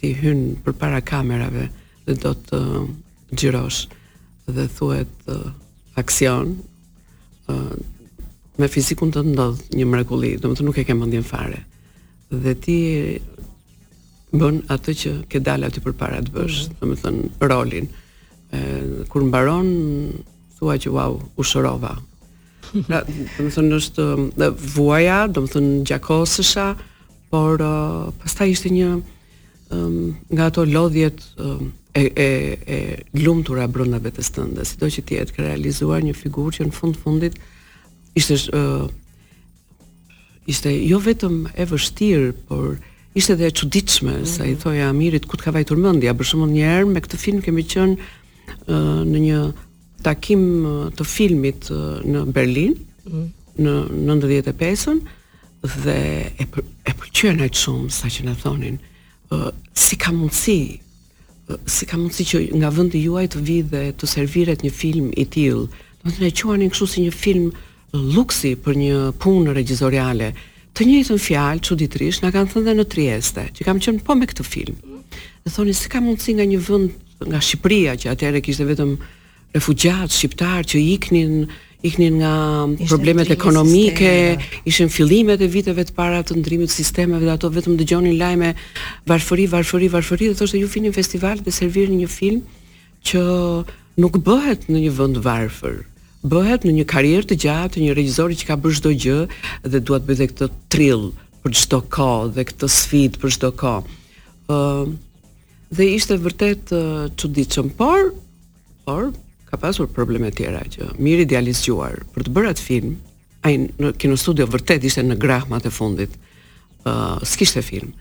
ti 0.00 0.12
hyn 0.16 0.54
përpara 0.64 1.02
kamerave 1.04 1.66
dhe 2.06 2.14
do 2.22 2.30
të 2.48 2.60
xhirosh 3.36 3.82
dhe 4.48 4.64
thuhet 4.76 5.12
uh, 5.28 5.50
aksion, 6.00 6.54
ë 7.50 7.56
uh, 7.56 7.80
me 8.60 8.68
fizikun 8.68 9.10
të 9.14 9.22
ndodh 9.30 9.62
një 9.78 9.86
mrekulli, 9.88 10.34
do 10.40 10.50
të 10.52 10.66
nuk 10.66 10.78
e 10.80 10.84
ke 10.86 10.94
mendjen 10.96 11.24
fare. 11.26 11.62
Dhe 12.32 12.54
ti 12.60 12.76
bën 14.32 14.62
atë 14.72 14.94
që 15.02 15.12
ke 15.28 15.40
dalë 15.44 15.68
aty 15.70 15.82
përpara 15.84 16.22
të 16.26 16.32
bësh, 16.34 16.58
mm 16.68 16.72
-hmm. 16.74 16.78
do 16.80 16.92
të 16.92 17.02
thënë 17.02 17.48
rolin. 17.50 17.88
Ë 18.52 19.06
kur 19.08 19.24
mbaron 19.24 19.68
thua 20.58 20.76
që 20.78 20.90
wow, 20.92 21.20
u 21.36 21.42
shërova. 21.42 21.96
Pra, 22.88 23.00
do 23.04 23.48
të 23.48 23.52
thënë 23.56 23.76
është 23.80 24.04
dhe 24.38 24.48
vuaja, 24.76 25.26
do 25.28 25.42
të 25.46 25.52
thënë 25.56 25.82
gjakosësha, 25.88 26.68
por 27.32 27.60
uh, 27.64 28.12
pastaj 28.20 28.48
ishte 28.52 28.68
një 28.68 29.00
um, 29.72 30.16
nga 30.32 30.46
ato 30.52 30.64
lodhjet 30.68 31.16
um, 31.40 31.72
e 31.96 32.04
e 32.16 32.32
e 32.76 32.78
lumtura 33.24 33.66
brenda 33.68 33.96
vetes 33.98 34.28
tënde, 34.36 34.64
sido 34.64 34.86
që 34.86 35.04
ti 35.04 35.14
e 35.16 35.24
të 35.24 35.34
realizuar 35.40 36.02
një 36.04 36.12
figurë 36.12 36.56
që 36.56 36.62
në 36.66 36.72
fund 36.76 36.96
fundit 36.96 37.34
ishte 38.14 38.34
uh, 38.54 38.86
ishte 40.46 40.70
jo 40.88 40.98
vetëm 41.02 41.46
e 41.54 41.66
vështirë, 41.70 42.32
por 42.48 42.76
ishte 43.16 43.36
edhe 43.36 43.46
e 43.46 43.50
çuditshme 43.54 44.12
mm 44.16 44.22
-hmm. 44.22 44.34
sa 44.36 44.44
i 44.44 44.50
mhm. 44.52 44.60
thoja 44.60 44.88
Amirit 44.88 45.26
ku 45.26 45.36
të 45.36 45.42
ka 45.42 45.50
vajtur 45.52 45.76
mendja. 45.76 46.14
Për 46.14 46.26
shembull 46.26 46.50
një 46.50 46.64
herë 46.70 46.86
me 46.92 47.00
këtë 47.00 47.16
film 47.24 47.40
kemi 47.42 47.62
qenë 47.62 47.96
uh, 48.68 49.02
në 49.12 49.18
një 49.28 49.52
takim 50.02 50.42
të 50.98 51.04
filmit 51.04 51.70
në 52.10 52.26
Berlin 52.34 52.74
mm. 53.10 53.32
në 53.58 53.72
95-ën 54.18 54.98
dhe 55.62 55.98
e 56.42 56.44
për, 56.52 56.62
e 56.90 56.92
pëlqen 56.98 57.40
ai 57.40 57.48
shumë 57.60 57.88
sa 57.90 58.06
që 58.08 58.24
na 58.24 58.34
thonin 58.34 58.78
uh, 59.30 59.50
si 59.74 59.94
ka 59.96 60.10
mundsi 60.12 60.80
si 61.66 61.86
ka 61.86 61.96
mundsi 61.96 62.24
që 62.24 62.36
nga 62.58 62.68
vendi 62.70 62.98
juaj 63.06 63.26
të 63.28 63.38
vi 63.48 63.58
dhe 63.72 63.92
të 63.98 64.04
serviret 64.06 64.60
një 64.64 64.72
film 64.82 65.10
i 65.22 65.24
tillë 65.34 65.66
do 66.00 66.04
të 66.10 66.14
thënë 66.18 66.26
e 66.26 66.36
quanin 66.40 66.70
kështu 66.70 66.86
si 66.88 66.98
një 67.06 67.12
film 67.24 67.46
luksi 67.92 68.54
për 68.56 68.76
një 68.80 68.92
punë 69.20 69.52
regjizoriale. 69.56 70.32
Të 70.72 70.86
njëjtën 70.88 71.18
fjalë 71.20 71.62
çuditërisht 71.68 72.22
na 72.24 72.30
kanë 72.32 72.48
thënë 72.52 72.64
dhe 72.68 72.74
në 72.78 72.86
Trieste, 72.88 73.42
që 73.52 73.66
kam 73.68 73.80
qenë 73.84 74.00
po 74.06 74.16
me 74.16 74.24
këtë 74.30 74.46
film. 74.48 74.78
Dhe 75.44 75.52
thoni 75.52 75.74
si 75.76 75.90
ka 75.92 76.00
mundësi 76.00 76.34
nga 76.38 76.46
një 76.48 76.60
vend 76.64 76.94
nga 77.28 77.40
Shqipëria 77.44 77.92
që 78.00 78.12
atëherë 78.16 78.40
kishte 78.42 78.64
vetëm 78.66 78.96
refugjat 79.54 80.10
shqiptar 80.10 80.64
që 80.66 80.80
iknin 80.96 81.36
iknin 81.82 82.14
nga 82.22 82.32
problemet 82.88 83.30
ekonomike, 83.34 84.08
sisteme, 84.38 84.60
ishin 84.70 84.90
fillimet 84.94 85.40
e 85.42 85.48
viteve 85.50 85.82
të 85.84 85.94
para 85.96 86.20
të 86.22 86.36
ndryshimit 86.38 86.70
të 86.70 86.74
sistemeve 86.78 87.26
dhe 87.26 87.32
ato 87.34 87.50
vetëm 87.50 87.74
dëgjonin 87.80 88.16
lajme 88.22 88.52
varfëri, 89.10 89.48
varfëri, 89.50 89.90
varfëri 89.90 90.30
dhe 90.30 90.38
thoshte 90.38 90.62
ju 90.62 90.70
filmin 90.70 90.94
festival 90.94 91.42
dhe 91.42 91.50
servirin 91.54 91.98
një 92.00 92.10
film 92.14 92.42
që 93.06 93.22
nuk 93.98 94.18
bëhet 94.24 94.70
në 94.70 94.86
një 94.86 94.92
vend 94.98 95.18
varfër 95.26 95.82
bëhet 96.22 96.64
në 96.68 96.72
një 96.76 96.84
karrierë 96.90 97.28
të 97.32 97.36
gjatë, 97.44 97.80
një 97.82 97.94
regjisor 97.98 98.34
që 98.38 98.46
ka 98.48 98.56
bërë 98.62 98.78
çdo 98.78 98.90
gjë 99.02 99.16
dhe 99.74 99.80
dua 99.82 99.98
të 100.00 100.06
bëj 100.06 100.18
dhe 100.20 100.28
këtë 100.30 100.48
trill 100.72 101.06
për 101.42 101.56
çdo 101.58 101.78
kohë 101.90 102.28
dhe 102.36 102.44
këtë 102.48 102.68
sfidë 102.70 103.20
për 103.22 103.30
çdo 103.36 103.50
kohë. 103.58 103.82
ë 104.52 104.58
dhe 105.76 105.84
ishte 105.96 106.18
vërtet 106.22 106.62
çuditshëm, 107.18 107.70
por 107.78 108.00
por 108.86 109.10
ka 109.50 109.56
pasur 109.62 109.88
probleme 109.94 110.30
tjera 110.34 110.60
që 110.72 110.92
miri 111.02 111.24
dializuar 111.30 112.04
për 112.14 112.28
të 112.28 112.34
bërë 112.36 112.52
atë 112.54 112.62
film, 112.68 112.94
ai 113.44 113.56
në 113.58 113.90
kinostudio 113.98 114.46
vërtet 114.46 114.84
ishte 114.86 115.02
në 115.02 115.18
grahmat 115.24 115.66
e 115.66 115.70
fundit. 115.70 116.12
ë 116.82 116.90
uh, 116.90 117.18
s'kishte 117.22 117.62
film. 117.62 117.92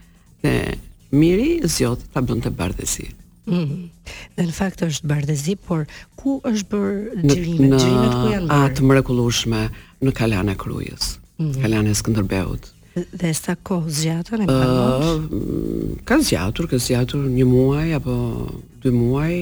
Dhe 0.42 0.74
Miri 1.13 1.62
zjot 1.70 2.01
ta 2.13 2.22
bënte 2.25 2.50
bardhësi. 2.50 3.06
ë 3.13 3.21
Mm. 3.51 3.88
Dhe 4.38 4.46
në 4.48 4.53
fakt 4.55 4.81
është 4.86 5.08
bardhëzi, 5.12 5.58
por 5.67 5.86
ku 6.20 6.38
është 6.48 6.67
bërë 6.72 7.31
xhirimet? 7.31 7.79
Xhirimet 7.81 8.13
ku 8.13 8.27
janë? 8.31 8.46
Bërë? 8.48 8.67
Atë 8.67 8.86
mrekullueshme 8.88 9.63
në 10.08 10.13
Kalana 10.17 10.55
e 10.55 10.60
Krujës. 10.62 11.12
Mm. 11.41 11.58
Kalana 11.65 11.91
e 11.93 11.98
Skënderbeut. 12.00 12.70
Dhe 13.15 13.31
sa 13.36 13.53
kohë 13.55 13.93
zgjatën 13.98 14.41
e 14.43 14.50
panon? 14.50 15.27
Uh, 15.27 15.93
ka 16.08 16.17
zgjatur, 16.20 16.65
ka 16.72 16.79
zgjatur 16.84 17.24
një 17.31 17.46
muaj 17.48 17.93
apo 18.01 18.13
dy 18.84 18.91
muaj, 18.91 19.36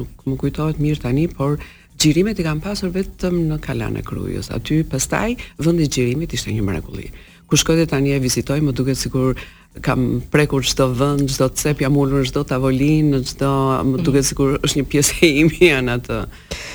nuk 0.00 0.24
më 0.26 0.38
kujtohet 0.44 0.80
mirë 0.82 1.04
tani, 1.06 1.26
por 1.34 1.58
Gjirimet 1.96 2.36
i 2.36 2.44
kam 2.44 2.58
pasur 2.60 2.90
vetëm 2.92 3.38
në 3.50 3.56
Kalane 3.64 4.02
Krujës. 4.04 4.50
Aty 4.52 4.82
pastaj 4.84 5.30
vendi 5.64 5.86
i 5.86 5.88
gjirimit 5.94 6.34
ishte 6.36 6.52
një 6.52 6.60
mrekulli. 6.66 7.06
Ku 7.48 7.56
shkoj 7.56 7.86
tani 7.88 8.12
e 8.12 8.18
vizitoj, 8.20 8.58
më 8.60 8.74
duket 8.76 9.00
sikur 9.00 9.40
kam 9.82 10.22
prekur 10.32 10.62
çdo 10.62 10.86
vend, 10.94 11.28
çdo 11.28 11.48
cep, 11.54 11.80
jam 11.80 11.96
ulur 11.96 12.24
çdo 12.26 12.42
tavolinë, 12.48 13.10
në 13.14 13.18
çdo 13.28 13.50
mhm. 13.84 14.02
duke 14.04 14.22
sikur 14.24 14.56
është 14.64 14.80
një 14.80 14.84
pjesë 14.92 15.18
e 15.26 15.30
imi 15.42 15.68
an 15.74 15.90
atë 15.96 16.20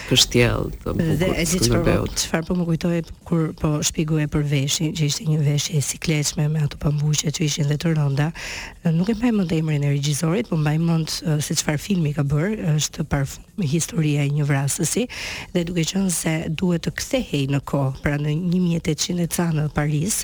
kështjell 0.10 0.68
të 0.84 0.94
bukur. 0.98 1.12
Dhe 1.22 1.30
e 1.42 1.46
di 1.50 1.60
çfarë 1.66 1.84
po- 1.88 2.16
çfarë 2.24 2.48
po 2.50 2.58
më 2.60 2.68
kujtoi 2.70 3.00
kur 3.30 3.44
po 3.62 3.72
shpjegoi 3.88 4.28
për 4.34 4.46
veshin, 4.54 4.92
që 4.98 5.08
ishte 5.10 5.28
një 5.32 5.40
veshje 5.48 5.82
sikleçme 5.92 6.46
me 6.54 6.62
ato 6.66 6.78
pambuqe 6.84 7.34
që 7.34 7.46
ishin 7.48 7.70
dhe 7.72 7.80
të 7.82 7.96
rënda. 7.98 8.28
Nuk 9.00 9.10
e 9.14 9.18
mbaj 9.18 9.34
mend 9.40 9.54
emrin 9.58 9.84
e 9.88 9.94
regjisorit, 9.96 10.50
po 10.52 10.60
mbaj 10.62 10.78
mend 10.86 11.08
se 11.46 11.58
çfarë 11.62 11.82
filmi 11.88 12.14
ka 12.18 12.24
bër, 12.34 12.58
është 12.78 13.08
parfum 13.12 13.48
historia 13.66 14.24
e 14.28 14.32
një 14.38 14.42
vrasësi 14.50 15.04
dhe 15.56 15.64
duke 15.68 15.84
qenë 15.92 16.10
se 16.20 16.32
duhet 16.60 16.86
të 16.88 16.94
kthehej 17.00 17.50
në 17.56 17.60
kohë, 17.70 17.98
pra 18.04 18.18
në 18.22 18.34
1800 18.56 19.50
në 19.58 19.66
Paris, 19.78 20.24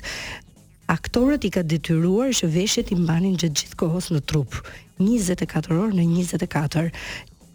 aktorët 0.88 1.44
i 1.44 1.52
ka 1.52 1.62
detyruar 1.66 2.32
që 2.36 2.48
veshjet 2.52 2.92
i 2.92 2.96
mbanin 2.98 3.36
gjithë 3.38 3.60
gjithë 3.60 3.78
kohës 3.80 4.08
në 4.12 4.22
trup, 4.30 4.58
24 5.02 5.76
orë 5.84 5.96
në 5.98 6.06
24. 6.24 6.92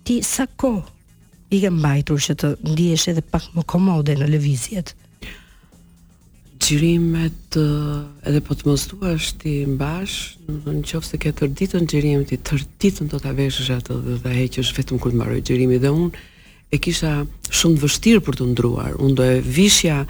Ti 0.06 0.18
sa 0.24 0.46
kohë 0.62 1.54
i 1.54 1.62
ke 1.64 1.72
mbajtur 1.74 2.22
që 2.28 2.36
të 2.42 2.52
ndihesh 2.74 3.08
edhe 3.14 3.24
pak 3.34 3.50
më 3.58 3.66
komode 3.70 4.16
në 4.20 4.30
lëvizjet? 4.36 4.94
Xhirimet 6.64 7.58
edhe 7.58 8.40
po 8.46 8.56
të 8.56 8.70
mos 8.70 8.86
është 9.10 9.40
ti 9.42 9.54
mbash, 9.74 10.14
në 10.70 10.78
qoftë 10.88 11.10
se 11.10 11.18
ke 11.20 11.34
tër 11.36 11.50
ditën 11.60 11.90
xhirim 11.92 12.24
ti 12.30 12.38
të 12.40 13.02
do 13.12 13.20
ta 13.20 13.34
veshësh 13.36 13.72
atë 13.80 13.98
dhe 14.06 14.20
ta 14.24 14.32
heqësh 14.38 14.72
vetëm 14.78 15.02
kur 15.04 15.12
mbaroj 15.18 15.42
xhirimi 15.44 15.82
dhe 15.84 15.92
unë 15.92 16.22
e 16.74 16.78
kisha 16.82 17.12
shumë 17.52 17.82
vështirë 17.84 18.22
për 18.30 18.40
të 18.40 18.46
ndruar. 18.54 18.94
Unë 19.04 19.16
do 19.20 19.26
e 19.36 19.42
vishja 19.44 20.06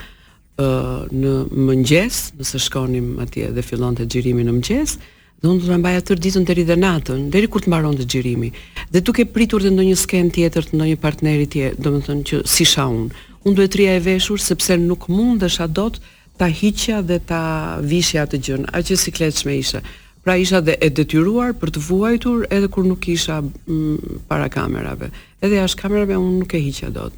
në 0.58 1.32
mëngjes, 1.50 2.18
nëse 2.38 2.58
shkonim 2.68 3.16
atje 3.24 3.48
dhe 3.56 3.62
fillon 3.66 3.94
të 3.98 4.06
gjirimi 4.12 4.44
në 4.46 4.52
mëngjes, 4.54 4.96
dhe 5.42 5.48
unë 5.50 5.60
të 5.64 5.70
në 5.72 5.78
mbaja 5.82 6.00
tërë 6.06 6.20
ditën 6.28 6.44
deri 6.46 6.62
dhe 6.68 6.76
natën, 6.78 7.24
deri 7.34 7.48
kur 7.50 7.60
të 7.64 7.68
mbaron 7.72 7.96
të 7.98 8.06
gjirimi, 8.14 8.52
dhe 8.94 9.00
duke 9.02 9.26
pritur 9.34 9.62
të 9.64 9.72
ndonjë 9.74 9.96
sken 10.04 10.30
tjetër, 10.32 10.64
të 10.70 10.78
ndonjë 10.78 11.00
partneri 11.02 11.48
tjetër, 11.52 11.78
do 11.84 11.92
më 11.96 12.00
thënë 12.06 12.24
që 12.30 12.40
si 12.48 12.64
sha 12.70 12.86
unë. 12.86 13.10
Unë 13.44 13.56
duhet 13.58 13.76
rria 13.76 13.96
e 13.98 14.04
veshur, 14.06 14.40
sepse 14.40 14.78
nuk 14.80 15.08
mund 15.10 15.42
dhe 15.42 15.50
sha 15.52 15.66
do 15.66 15.88
të 15.90 16.04
ta 16.38 16.48
hiqja 16.50 17.02
dhe 17.06 17.18
ta 17.28 17.42
vishja 17.86 18.24
të 18.26 18.40
gjën, 18.46 18.64
a 18.72 18.80
që 18.82 18.96
si 18.98 19.12
kletë 19.14 19.58
isha. 19.58 19.82
Pra 20.24 20.38
isha 20.40 20.62
dhe 20.64 20.78
e 20.80 20.88
detyruar 20.88 21.52
për 21.52 21.74
të 21.76 21.80
vuajtur 21.86 22.46
edhe 22.48 22.68
kur 22.72 22.86
nuk 22.88 23.04
isha 23.12 23.42
m, 23.42 23.50
mm, 23.68 24.24
para 24.30 24.48
kamerave. 24.48 25.10
Edhe 25.44 25.60
jashtë 25.60 25.82
kamerave 25.82 26.16
unë 26.16 26.38
nuk 26.40 26.54
e 26.56 26.60
hiqja 26.64 26.88
dot. 26.90 27.12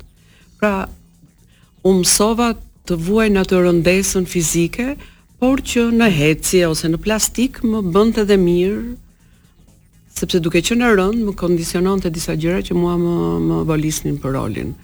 Pra 0.59 0.88
u 1.87 2.00
të 2.87 2.97
vuaj 3.02 3.28
në 3.35 3.43
të 3.50 3.61
rëndesën 3.64 4.26
fizike, 4.31 4.85
por 5.43 5.62
që 5.71 5.88
në 6.00 6.07
heci 6.19 6.62
ose 6.69 6.87
në 6.93 7.00
plastik 7.07 7.59
më 7.66 7.81
bënd 7.93 8.14
të 8.16 8.25
dhe 8.31 8.38
mirë, 8.43 8.85
sepse 10.16 10.40
duke 10.45 10.62
që 10.64 10.78
në 10.78 10.93
rëndë 10.99 11.26
më 11.26 11.35
kondicionon 11.43 12.02
të 12.05 12.14
disa 12.16 12.38
gjëra 12.40 12.62
që 12.69 12.78
mua 12.78 12.95
më, 13.02 13.14
më 13.49 13.61
bolisnin 13.73 14.19
për 14.23 14.38
rolin 14.38 14.75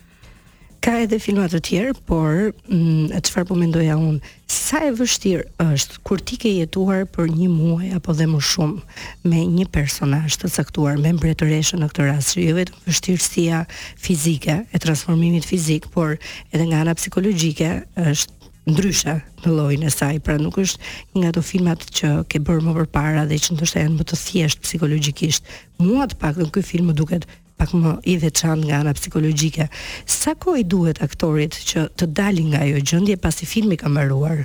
ka 0.83 0.97
edhe 1.07 1.19
filma 1.23 1.45
të 1.47 1.61
tjerë, 1.67 1.93
por 2.11 2.51
mm, 2.67 3.13
e 3.15 3.21
çfarë 3.27 3.47
po 3.47 3.55
mendoja 3.59 3.95
unë, 4.01 4.19
sa 4.51 4.81
e 4.89 4.91
vështirë 4.99 5.69
është 5.79 6.01
kur 6.07 6.21
ti 6.27 6.35
ke 6.43 6.51
jetuar 6.57 7.05
për 7.15 7.31
një 7.31 7.49
muaj 7.53 7.93
apo 8.01 8.15
dhe 8.19 8.27
më 8.29 8.41
shumë 8.43 9.31
me 9.31 9.45
një 9.55 9.69
personazh 9.75 10.41
të 10.43 10.51
caktuar, 10.57 10.99
me 10.99 11.15
mbretëreshën 11.15 11.83
në 11.85 11.91
këtë 11.93 12.09
rast, 12.11 12.35
jo 12.43 12.59
vetëm 12.59 12.83
vështirësia 12.91 13.63
fizike 14.03 14.59
e 14.75 14.83
transformimit 14.83 15.47
fizik, 15.47 15.87
por 15.95 16.17
edhe 16.51 16.67
nga 16.69 16.83
ana 16.83 16.99
psikologjike 16.99 17.71
është 18.03 18.41
ndryshe 18.73 19.17
në 19.43 19.53
llojin 19.57 19.87
e 19.87 19.91
saj, 19.91 20.17
pra 20.23 20.37
nuk 20.39 20.59
është 20.63 20.91
një 21.15 21.23
nga 21.23 21.31
ato 21.33 21.43
filmat 21.47 21.87
që 21.99 22.11
ke 22.31 22.43
bërë 22.47 22.67
më 22.75 22.87
parë 22.95 23.25
dhe 23.31 23.39
që 23.47 23.55
ndoshta 23.57 23.81
janë 23.83 23.97
më 23.99 24.07
të 24.07 24.19
thjeshtë 24.21 24.63
psikologjikisht. 24.67 25.49
Muat 25.83 26.15
pak 26.21 26.39
paktën 26.39 26.53
ky 26.55 26.63
film 26.69 26.93
duket 26.95 27.27
pak 27.59 27.73
më 27.77 27.91
i 28.09 28.15
veçan 28.23 28.65
nga 28.67 28.81
ana 28.83 28.93
psikologjike. 28.97 29.69
Sa 30.07 30.35
kohë 30.39 30.63
i 30.63 30.67
duhet 30.67 31.03
aktorit 31.05 31.57
që 31.69 31.87
të 31.99 32.09
dalin 32.17 32.53
nga 32.53 32.63
ajo 32.67 32.81
gjendje 32.93 33.17
pasi 33.21 33.47
filmi 33.49 33.77
ka 33.81 33.89
mbaruar? 33.93 34.45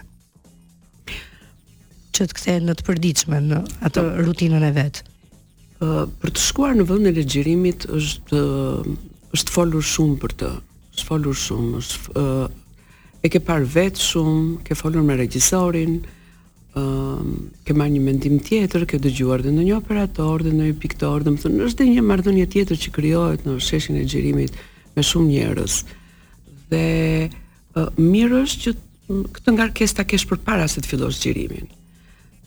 Që 2.15 2.25
të 2.27 2.37
kthehet 2.37 2.65
në 2.65 2.75
të 2.79 2.87
përditshme 2.87 3.39
në 3.49 3.61
atë 3.89 4.07
rutinën 4.27 4.63
e 4.63 4.73
vet. 4.83 5.03
për 6.21 6.29
të 6.33 6.41
shkuar 6.41 6.73
në 6.75 6.83
vend 6.89 7.07
e 7.07 7.11
lexhirimit 7.13 7.83
është 7.97 8.39
është 9.37 9.51
folur 9.53 9.83
shumë 9.93 10.15
për 10.23 10.31
të. 10.41 10.49
Është 10.97 11.05
folur 11.07 11.37
shumë, 11.37 11.77
është 11.81 13.25
e 13.25 13.31
ke 13.33 13.39
parë 13.47 13.67
vetë 13.75 14.01
shumë, 14.01 14.63
ke 14.65 14.73
folur 14.77 15.03
me 15.05 15.13
regjisorin, 15.19 15.99
ke 17.65 17.73
marrë 17.75 17.93
një 17.95 18.01
mendim 18.03 18.37
tjetër, 18.43 18.83
ke 18.89 18.99
dëgjuar 19.01 19.43
dhe 19.45 19.53
në 19.53 19.63
një 19.67 19.75
operator 19.77 20.43
dhe 20.45 20.53
në 20.53 20.69
një 20.69 20.75
piktor, 20.81 21.23
dhe 21.23 21.33
më 21.33 21.41
thënë, 21.43 21.61
është 21.67 21.79
dhe 21.79 21.87
një 21.91 22.03
marrëdhënie 22.09 22.47
tjetër 22.53 22.79
që 22.83 22.91
krijohet 22.95 23.45
në 23.47 23.55
sheshin 23.65 23.97
e 24.01 24.05
gjirimit 24.09 24.55
me 24.95 25.05
shumë 25.05 25.29
njerës. 25.31 25.77
Dhe 26.71 26.85
uh, 27.29 27.89
mirë 27.97 28.41
është 28.45 28.59
që 28.63 28.75
këtë 29.37 29.53
nga 29.55 29.67
ta 29.97 30.05
kesh 30.11 30.27
për 30.29 30.41
para 30.47 30.67
se 30.67 30.83
të 30.83 30.91
fillosh 30.91 31.21
gjirimin. 31.23 31.67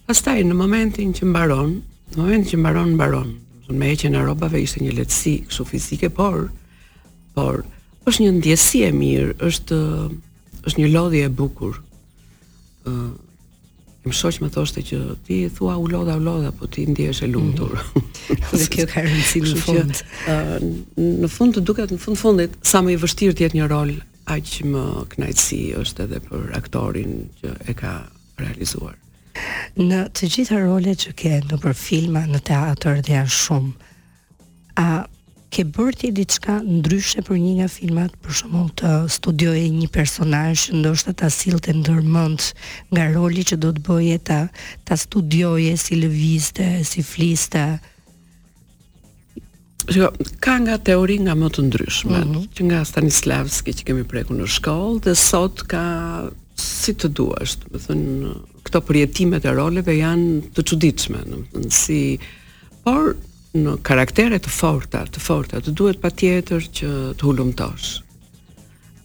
Pastaj, 0.06 0.40
në 0.44 0.56
momentin 0.58 1.12
që 1.16 1.26
mbaron, 1.30 1.78
në 2.14 2.20
momentin 2.22 2.50
që 2.52 2.60
mbaron, 2.60 2.94
mbaron, 2.98 3.30
me 3.70 3.92
e 3.92 3.96
që 3.98 4.10
në 4.10 4.48
ishte 4.66 4.82
një 4.82 4.96
letësi, 4.98 5.34
kështu 5.46 5.64
fizike, 5.68 6.08
por, 6.10 6.48
por, 7.36 7.60
është 8.10 8.24
një 8.26 8.30
ndjesi 8.40 8.80
e 8.82 8.90
mirë, 8.90 9.34
është, 9.46 9.78
është 10.66 10.80
një 10.82 10.88
lodhje 10.90 11.28
e 11.28 11.30
bukur, 11.30 11.78
uh, 12.90 13.12
Më 14.00 14.14
shoqë 14.16 14.42
më 14.46 14.48
thoshte 14.54 14.82
që 14.88 14.98
ti 15.26 15.38
thua 15.52 15.74
u 15.76 15.84
lodha 15.92 16.14
u 16.16 16.22
lodha, 16.24 16.54
po 16.56 16.64
ti 16.72 16.86
ndihesh 16.88 17.20
e 17.26 17.26
lumtur. 17.28 17.74
Mhm. 17.76 18.56
Dhe 18.56 18.68
kjo 18.72 18.86
ka 18.88 19.02
rëndësi 19.04 19.42
në 19.44 19.58
fund. 19.60 20.00
në 21.24 21.28
fund 21.28 21.60
duket 21.68 21.92
në 21.92 21.98
fund 22.00 22.16
fundit 22.20 22.56
sa 22.64 22.80
më 22.80 22.94
i 22.94 22.96
vështirë 23.02 23.36
të 23.36 23.44
jetë 23.44 23.58
një 23.60 23.66
rol, 23.74 23.92
aq 24.36 24.54
më 24.72 24.84
knajtësi 25.12 25.60
është 25.82 26.06
edhe 26.08 26.20
për 26.30 26.48
aktorin 26.60 27.18
që 27.42 27.52
e 27.68 27.76
ka 27.80 27.92
realizuar. 28.40 28.96
Në 29.76 30.00
të 30.16 30.32
gjitha 30.34 30.62
rolet 30.64 31.04
që 31.04 31.12
ke 31.20 31.36
në 31.52 31.60
për 31.62 31.76
filma, 31.84 32.24
në 32.24 32.40
teatër 32.48 33.04
dhe 33.04 33.18
janë 33.20 33.36
shumë. 33.36 33.72
A 34.80 34.88
ke 35.50 35.64
bërë 35.66 35.94
ti 36.00 36.08
diçka 36.14 36.60
ndryshe 36.62 37.22
për 37.26 37.36
një 37.42 37.52
nga 37.58 37.68
filmat, 37.70 38.14
për 38.22 38.34
shembull 38.40 38.68
të 38.78 38.90
studioje 39.10 39.64
një 39.74 39.86
personazh, 39.94 40.68
ndoshta 40.78 41.14
ta 41.18 41.30
sillte 41.34 41.74
ndërmend 41.74 42.46
nga 42.94 43.08
roli 43.14 43.42
që 43.50 43.58
do 43.64 43.72
të 43.74 43.82
bëje 43.88 44.18
ta 44.30 44.40
ta 44.86 44.98
studioje 45.02 45.74
si 45.82 45.98
lëvizte, 45.98 46.68
si 46.90 47.02
fliste. 47.06 47.64
Shiko, 49.90 50.12
ka 50.44 50.56
nga 50.62 50.76
teori 50.90 51.18
nga 51.24 51.34
më 51.34 51.50
të 51.56 51.64
ndryshme, 51.66 52.18
mm 52.18 52.28
-hmm. 52.28 52.50
që 52.54 52.60
nga 52.68 52.84
Stanislavski 52.84 53.74
që 53.80 53.88
kemi 53.88 54.04
preku 54.04 54.36
në 54.38 54.46
shkollë, 54.56 55.00
dhe 55.06 55.14
sot 55.18 55.64
ka 55.72 55.84
si 56.60 56.92
të 56.94 57.08
duash, 57.16 57.56
të 57.66 57.78
thënë, 57.86 58.34
këto 58.66 58.78
përjetimet 58.86 59.44
e 59.44 59.50
roleve 59.56 59.96
janë 59.96 60.54
të 60.54 60.60
quditshme, 60.68 61.18
në 61.30 61.36
më 61.56 61.72
si, 61.82 62.02
por 62.84 63.16
në 63.56 63.72
karaktere 63.82 64.38
të 64.38 64.50
forta, 64.52 65.02
të 65.10 65.18
forta, 65.22 65.58
të 65.60 65.72
duhet 65.74 65.98
pa 66.02 66.10
tjetër 66.10 66.62
që 66.70 66.88
të 67.18 67.24
hullum 67.26 67.50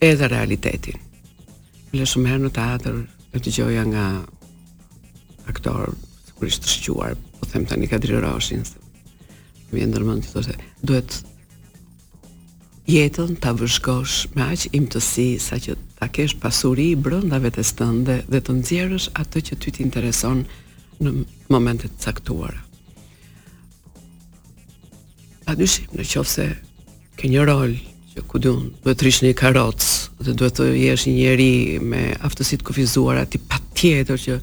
edhe 0.06 0.28
realitetin. 0.30 1.00
Le 1.96 2.06
shumë 2.06 2.30
herë 2.30 2.44
në 2.46 2.52
të 2.54 2.66
atër, 2.76 2.98
e 3.34 3.38
të 3.42 3.54
gjoja 3.58 3.86
nga 3.90 4.06
aktorë, 5.50 5.94
së 6.46 6.62
të 6.62 6.70
shquar, 6.76 7.16
po 7.40 7.46
them 7.50 7.66
të 7.66 7.80
një 7.82 7.88
kadri 7.96 8.20
roshin, 8.22 8.62
se 8.66 8.78
në 9.74 9.88
ndërmën 9.90 10.22
të 10.24 10.30
të 10.36 10.46
të 10.52 10.56
duhet 10.86 11.24
jetën 12.88 13.34
të 13.42 13.54
vëshkosh 13.60 14.28
me 14.36 14.46
aqë 14.54 14.70
im 14.78 14.86
të 14.94 15.00
si, 15.02 15.26
sa 15.42 15.58
që 15.58 15.74
të 15.98 16.12
kesh 16.14 16.36
pasuri 16.38 16.92
i 16.92 16.96
brën 17.02 17.26
dhe 17.34 17.40
vetës 17.48 17.74
tënde 17.82 18.20
dhe 18.30 18.42
të 18.46 18.60
nxjerrësh 18.60 19.10
atë 19.18 19.32
të 19.36 19.44
që 19.50 19.58
ty 19.64 19.74
t'intereson 19.80 20.46
në 21.02 21.16
momentet 21.52 21.98
caktuara. 22.06 22.62
Pa 25.46 25.54
dyshim, 25.58 25.86
në 25.94 26.06
qofë 26.10 26.30
se 26.34 26.46
ke 27.20 27.30
një 27.30 27.44
rol 27.48 27.76
që 28.16 28.24
ku 28.32 28.40
dhënë, 28.42 28.70
duhet 28.84 28.98
të 29.00 29.06
rishë 29.06 29.26
një 29.28 29.34
karotës 29.38 29.90
dhe 30.26 30.34
duhet 30.40 30.56
të 30.58 30.68
jesh 30.74 31.04
një 31.08 31.14
njeri 31.20 31.50
me 31.92 32.02
aftësit 32.26 32.64
kofizuar 32.66 33.20
ati 33.22 33.38
pa 33.52 33.60
tjetër 33.78 34.20
që 34.24 34.38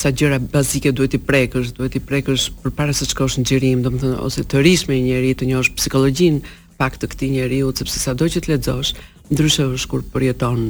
sa 0.00 0.10
gjëra 0.16 0.38
bazike 0.48 0.94
duhet 0.96 1.18
i 1.18 1.20
prekësh, 1.28 1.74
duhet 1.76 1.98
i 1.98 2.00
prekësh 2.08 2.46
për 2.62 2.72
para 2.78 2.94
se 2.96 3.04
shkosh 3.10 3.36
në 3.38 3.44
gjërim, 3.50 3.82
do 3.84 3.92
më 3.92 4.00
thënë, 4.04 4.20
ose 4.24 4.46
të 4.48 4.64
rishë 4.64 4.88
me 4.88 4.96
një 4.96 5.06
njeri 5.10 5.34
të 5.36 5.50
njosh 5.50 5.72
psikologjin 5.76 6.40
pak 6.80 6.96
të 6.96 7.10
këti 7.12 7.28
njeri 7.36 7.60
u, 7.66 7.74
sepse 7.76 8.00
sa 8.00 8.16
do 8.16 8.24
që 8.32 8.40
të 8.46 8.54
ledzosh, 8.54 8.94
ndryshë 9.34 9.68
është 9.76 9.90
kur 9.92 10.06
përjeton, 10.14 10.64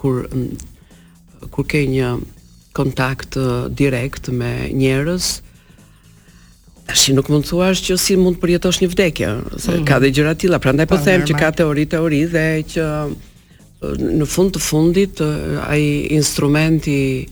kur, 0.00 0.24
kur 1.52 1.68
ke 1.68 1.84
një 1.92 2.14
kontakt 2.78 3.36
direkt 3.76 4.32
me 4.32 4.54
njerës, 4.72 4.76
njerës, 4.86 5.32
Ashi 6.90 7.12
nuk 7.14 7.28
mund 7.30 7.44
thua 7.46 7.68
është 7.72 7.92
që 7.92 7.96
si 8.02 8.14
mund 8.18 8.40
përjetosh 8.42 8.80
një 8.82 8.88
vdekje, 8.90 9.28
se 9.56 9.70
mm 9.70 9.74
-hmm. 9.74 9.84
ka 9.86 9.98
dhe 10.00 10.10
gjëra 10.10 10.34
tila, 10.38 10.58
pra 10.58 10.72
ndaj 10.72 10.86
po 10.86 10.96
them 10.98 11.22
që 11.22 11.38
ka 11.40 11.50
teori, 11.60 11.86
teori 11.86 12.24
dhe 12.26 12.62
që 12.72 12.86
në 14.18 14.26
fund 14.26 14.50
të 14.56 14.60
fundit 14.60 15.20
ai 15.68 15.84
instrumenti 16.10 17.26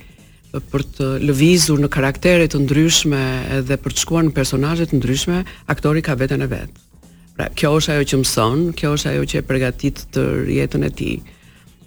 për 0.71 0.80
të 0.97 1.07
lëvizur 1.26 1.78
në 1.83 1.88
karaktere 1.88 2.47
të 2.49 2.59
ndryshme 2.59 3.21
edhe 3.59 3.76
për 3.76 3.92
të 3.92 4.00
shkuar 4.04 4.25
në 4.25 4.33
personazhe 4.38 4.87
të 4.87 4.97
ndryshme, 4.99 5.45
aktori 5.66 6.02
ka 6.02 6.14
veten 6.14 6.42
e 6.42 6.47
vet. 6.47 6.71
Pra, 7.37 7.49
kjo 7.54 7.76
është 7.78 7.92
ajo 7.92 8.04
që 8.11 8.16
mëson, 8.23 8.73
kjo 8.78 8.92
është 8.95 9.09
ajo 9.11 9.23
që 9.30 9.37
e 9.38 9.47
përgatit 9.50 9.97
të 10.12 10.23
jetën 10.59 10.85
e 10.85 10.90
tij. 10.90 11.16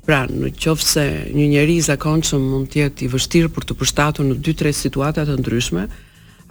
Pra, 0.06 0.28
në 0.28 0.50
qoftë 0.64 0.88
se 0.96 1.06
një 1.38 1.48
njerëz 1.54 1.86
zakonshëm 1.86 2.40
mund 2.42 2.68
të 2.72 2.78
jetë 2.84 3.02
i 3.06 3.12
vështirë 3.14 3.50
për 3.56 3.64
të 3.68 3.74
përshtatur 3.80 4.26
në 4.26 4.36
2-3 4.40 4.72
situata 4.84 5.26
të 5.26 5.36
ndryshme, 5.42 5.84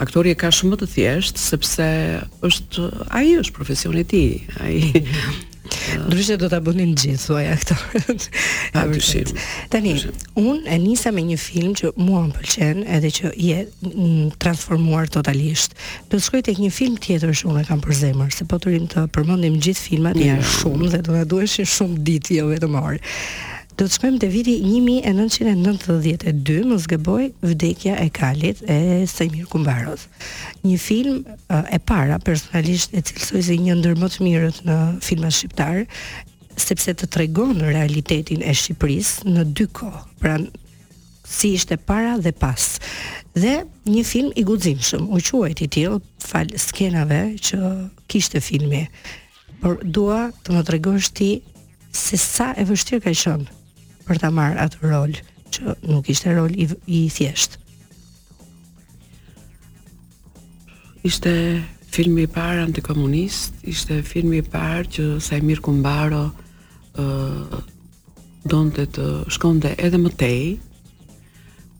aktori 0.01 0.33
e 0.33 0.39
ka 0.39 0.53
shumë 0.55 0.75
më 0.77 0.81
të 0.85 0.91
thjeshtë 0.97 1.43
sepse 1.47 1.87
është 2.47 2.89
ai 3.19 3.33
është 3.41 3.55
profesioni 3.57 4.05
i 4.05 4.09
ti, 4.13 4.25
tij, 4.27 4.61
ai. 4.65 4.77
Ndryshe 6.03 6.35
do 6.37 6.49
ta 6.53 6.59
bënin 6.61 6.91
gjithë 6.99 7.37
e 7.41 7.45
aktorët. 7.55 8.25
A 8.77 8.83
dyshim. 8.91 9.31
Tani, 9.73 9.95
unë 10.39 10.67
e 10.75 10.77
nisa 10.83 11.13
me 11.15 11.23
një 11.25 11.39
film 11.41 11.73
që 11.79 11.93
mua 11.97 12.21
më 12.27 12.35
pëlqen 12.37 12.83
edhe 12.99 13.11
që 13.19 13.31
je 13.41 13.61
transformuar 14.43 15.09
totalisht. 15.15 15.77
Do 16.11 16.19
të 16.19 16.27
shkoj 16.27 16.43
tek 16.51 16.61
një 16.61 16.71
film 16.77 16.99
tjetër 17.01 17.33
që 17.41 17.49
unë 17.53 17.63
e 17.65 17.69
kam 17.71 17.81
për 17.85 17.97
zemër, 18.03 18.35
se 18.37 18.47
po 18.51 18.59
të 18.61 18.73
rrim 18.73 18.91
të 18.93 19.07
përmendim 19.17 19.57
gjithë 19.65 19.87
filmat, 19.87 20.21
jo. 20.21 20.29
janë 20.35 20.51
shumë 20.59 20.93
dhe 20.97 21.03
do 21.09 21.17
ta 21.21 21.25
duheshin 21.33 21.73
shumë 21.79 21.99
ditë 22.11 22.39
jo 22.43 22.51
vetëm 22.53 22.77
marë 22.77 23.01
do 23.83 23.89
të 23.91 23.97
shkojmë 23.97 24.19
te 24.23 24.29
viti 24.31 24.53
1992, 24.63 26.61
mos 26.71 26.85
gëboj 26.87 27.25
vdekja 27.43 27.97
e 27.99 28.05
Kalit 28.15 28.61
e 28.71 28.77
Semir 29.11 29.43
Kumbaros. 29.51 30.05
Një 30.63 30.77
film 30.79 31.17
e 31.51 31.79
para 31.83 32.21
personalisht 32.23 32.95
e 32.95 33.01
cilësoi 33.09 33.43
se 33.43 33.57
një 33.59 33.75
ndër 33.81 33.97
më 33.99 34.07
të 34.13 34.19
mirët 34.23 34.61
në 34.69 34.77
filma 35.03 35.31
shqiptar, 35.35 35.81
sepse 36.55 36.95
të 36.95 37.09
tregon 37.11 37.59
realitetin 37.65 38.39
e 38.47 38.55
Shqipërisë 38.55 39.27
në 39.33 39.47
dy 39.59 39.67
kohë. 39.75 40.05
Pra 40.23 40.37
si 41.33 41.51
ishte 41.59 41.77
para 41.83 42.15
dhe 42.23 42.31
pas. 42.39 42.69
Dhe 43.35 43.57
një 43.91 44.05
film 44.07 44.31
i 44.39 44.45
guximshëm, 44.47 45.11
u 45.11 45.19
quajt 45.27 45.59
i 45.67 45.69
tillë 45.79 45.99
fal 46.23 46.47
skenave 46.55 47.23
që 47.51 47.59
kishte 48.07 48.39
filmi. 48.39 48.85
Por 49.59 49.83
dua 49.83 50.29
të 50.47 50.55
më 50.55 50.63
tregosh 50.71 51.11
ti 51.19 51.33
se 51.91 52.15
sa 52.17 52.53
e 52.55 52.63
vështirë 52.71 53.03
ka 53.09 53.15
qenë 53.25 53.51
për 54.13 54.21
ta 54.21 54.29
marrë 54.35 54.61
atë 54.61 54.87
rol 54.91 55.13
që 55.53 55.75
nuk 55.89 56.09
ishte 56.13 56.33
rol 56.37 56.53
i, 56.53 56.67
i 56.87 57.07
thjeshtë. 57.13 57.61
Ishte 61.09 61.33
filmi 61.93 62.27
i 62.27 62.31
parë 62.31 62.63
antikomunist, 62.69 63.57
ishte 63.73 63.97
filmi 64.07 64.41
i 64.43 64.47
parë 64.53 64.87
që 64.95 65.07
Sajmir 65.25 65.63
Kumbaro 65.65 66.27
ë 66.95 67.05
uh, 67.05 67.61
donte 68.53 68.85
të 68.97 69.07
shkonte 69.33 69.73
edhe 69.79 69.99
më 70.05 70.11
tej. 70.21 70.43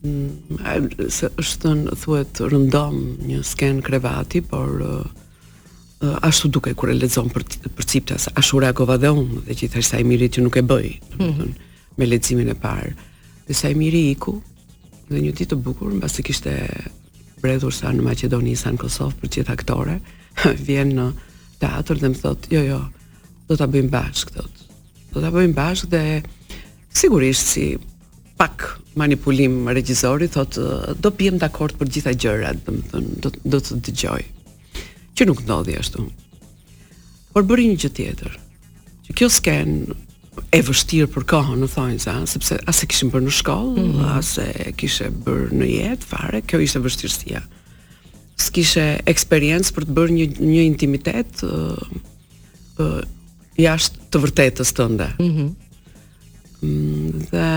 Mm, 0.03 1.01
se 1.13 1.27
është 1.39 1.73
në 1.83 1.97
thuet 2.01 2.39
rëndom 2.53 2.95
një 3.29 3.41
sken 3.47 3.81
krevati, 3.85 4.39
por 4.47 4.79
uh, 4.83 6.21
ashtu 6.27 6.49
duke 6.57 6.73
kur 6.79 6.91
e 6.91 6.95
lezon 6.97 7.27
për, 7.33 7.45
për 7.77 7.89
cipta, 7.93 8.17
ashtu 8.35 8.63
reagova 8.65 8.97
dhe 9.05 9.11
unë, 9.21 9.43
dhe 9.49 9.59
që 9.61 9.67
i 9.67 9.71
thashtë 9.75 10.03
që 10.37 10.45
nuk 10.47 10.59
e 10.59 10.65
bëj. 10.73 10.89
Mm 11.21 11.53
me 11.97 12.07
leximin 12.09 12.49
e 12.53 12.57
parë. 12.57 12.91
Dhe 13.47 13.55
sa 13.57 13.69
i 13.71 13.75
miri 13.77 14.09
iku, 14.13 14.37
dhe 15.09 15.19
një 15.19 15.33
ditë 15.35 15.51
të 15.53 15.59
bukur, 15.65 15.91
në 15.93 16.01
basë 16.03 16.25
kishte 16.25 16.53
bredhur 17.43 17.73
sa 17.75 17.91
në 17.91 18.03
Macedoni, 18.05 18.53
sa 18.57 18.71
në 18.71 18.79
Kosovë, 18.81 19.17
për 19.23 19.33
qëtë 19.35 19.53
aktore, 19.53 19.97
vjen 20.67 20.93
në 20.97 21.07
teatr 21.61 21.99
dhe 22.01 22.13
më 22.13 22.21
thot, 22.23 22.47
jo, 22.51 22.61
jo, 22.65 22.79
do 23.49 23.57
të 23.59 23.69
bëjmë 23.75 23.91
bashkë, 23.93 24.49
Do 25.13 25.21
të 25.21 25.29
bëjmë 25.29 25.53
bashkë 25.53 25.87
dhe 25.91 26.03
sigurisht 26.97 27.45
si 27.51 27.65
pak 28.39 28.63
manipulim 28.97 29.67
regjizori, 29.69 30.25
thot, 30.33 30.57
do 30.97 31.11
pjem 31.13 31.37
dhe 31.37 31.45
akord 31.51 31.75
për 31.77 31.91
gjitha 31.93 32.13
gjërat, 32.17 32.63
dhe 32.65 32.73
më 32.73 33.03
do, 33.21 33.29
do 33.53 33.59
të 33.61 33.77
dëgjoj. 33.85 34.23
Që 35.13 35.27
nuk 35.29 35.43
ndodhi 35.45 35.77
ashtu. 35.77 36.07
Por 37.29 37.45
bëri 37.45 37.67
një 37.69 37.77
gjë 37.83 37.91
tjetër, 37.99 38.39
që 39.05 39.15
kjo 39.19 39.29
skenë 39.37 39.99
e 40.53 40.61
vështirë 40.65 41.07
për 41.13 41.25
kohën 41.29 41.61
në 41.63 41.67
thonjza, 41.73 42.13
sepse 42.29 42.57
e 42.69 42.73
kishim 42.89 43.11
bërë 43.13 43.25
në 43.27 43.33
shkollë, 43.39 43.75
mm 43.75 43.93
-hmm. 43.93 44.17
asë 44.17 44.73
kishe 44.79 45.09
bërë 45.25 45.57
në 45.59 45.67
jetë 45.77 46.05
fare, 46.11 46.41
kjo 46.47 46.59
ishte 46.65 46.79
vështirësia. 46.85 47.41
Së 48.41 48.49
kishe 48.55 48.85
eksperiencë 49.07 49.73
për 49.75 49.83
të 49.91 49.95
bërë 49.99 50.13
një, 50.17 50.25
një 50.53 50.63
intimitet 50.71 51.43
uh, 51.45 51.77
uh, 52.81 53.01
jashtë 53.61 53.97
të 54.13 54.23
vërtetës 54.23 54.73
të 54.79 54.87
ndë. 54.95 55.09
Mhm. 55.19 55.49
Mm 56.63 56.69
-hmm. 56.69 57.11
dhe, 57.31 57.47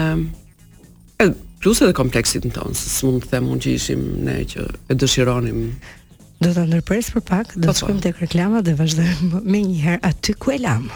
e, 1.27 1.31
plus 1.63 1.81
edhe 1.87 1.93
kompleksit 1.97 2.45
në 2.47 2.53
tonë, 2.59 2.75
se 2.77 2.91
së 3.01 3.07
mund 3.09 3.23
të 3.25 3.29
themun 3.35 3.59
që 3.65 3.69
ishim 3.79 4.07
ne 4.25 4.41
që 4.53 4.69
e 4.91 4.95
dëshironim 4.95 5.71
Do 6.37 6.51
të 6.53 6.67
ndërpres 6.69 7.07
për 7.15 7.23
pak, 7.25 7.55
do 7.55 7.63
të 7.63 7.67
po, 7.67 7.73
po. 7.73 7.79
shkojmë 7.79 8.03
tek 8.05 8.19
reklama 8.21 8.61
dhe 8.61 8.75
vazhdojmë 8.77 9.41
më 9.41 9.61
njëherë 9.71 10.03
aty 10.05 10.35
ku 10.37 10.53
e 10.53 10.59
lam. 10.61 10.91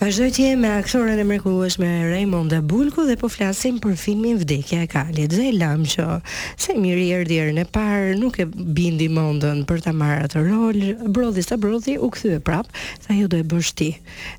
Vazhdoj 0.00 0.30
të 0.32 0.44
jemi 0.46 0.62
me 0.62 0.68
aktoren 0.80 1.18
e 1.20 1.24
mrekullueshme 1.28 1.88
Raymond 2.08 2.48
de 2.54 2.62
Bulku 2.64 3.02
dhe 3.04 3.18
po 3.20 3.28
flasim 3.28 3.76
për 3.84 3.98
filmin 4.00 4.38
Vdekja 4.40 4.86
e 4.86 4.86
Kalit. 4.88 5.34
Dhe 5.34 5.50
lam 5.52 5.82
që 5.92 6.06
se 6.62 6.72
miri 6.80 7.10
erdhi 7.12 7.36
herën 7.36 7.60
e 7.60 7.64
parë, 7.68 8.14
nuk 8.16 8.38
e 8.40 8.46
bindi 8.48 9.10
mendën 9.12 9.60
për 9.68 9.82
ta 9.84 9.92
marrë 9.92 10.22
atë 10.24 10.44
rol. 10.46 10.78
Brodhi 11.12 11.44
sa 11.44 11.58
brodhi 11.60 11.98
u 12.00 12.08
kthye 12.16 12.38
prap, 12.48 12.70
sa 13.04 13.12
ajo 13.12 13.28
do 13.34 13.42
e 13.44 13.46
bësh 13.52 13.74
ti. 13.76 13.90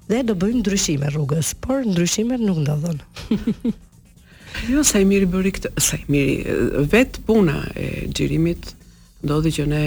Dhe 0.10 0.24
do 0.26 0.34
bëjmë 0.41 0.63
ndryshime 0.63 1.13
rrugës, 1.13 1.54
por 1.62 1.86
ndryshimet 1.86 2.41
nuk 2.41 2.63
ndodhin. 2.63 3.78
jo 4.71 4.82
sa 4.82 5.04
i 5.04 5.06
miri 5.12 5.30
bëri 5.30 5.54
këtë, 5.60 5.76
sa 5.78 6.02
i 6.02 6.10
miri 6.10 6.58
vet 6.89 7.21
puna 7.30 7.60
e 7.78 8.08
xhirimit 8.10 8.74
ndodhi 9.21 9.54
që 9.62 9.69
ne 9.78 9.84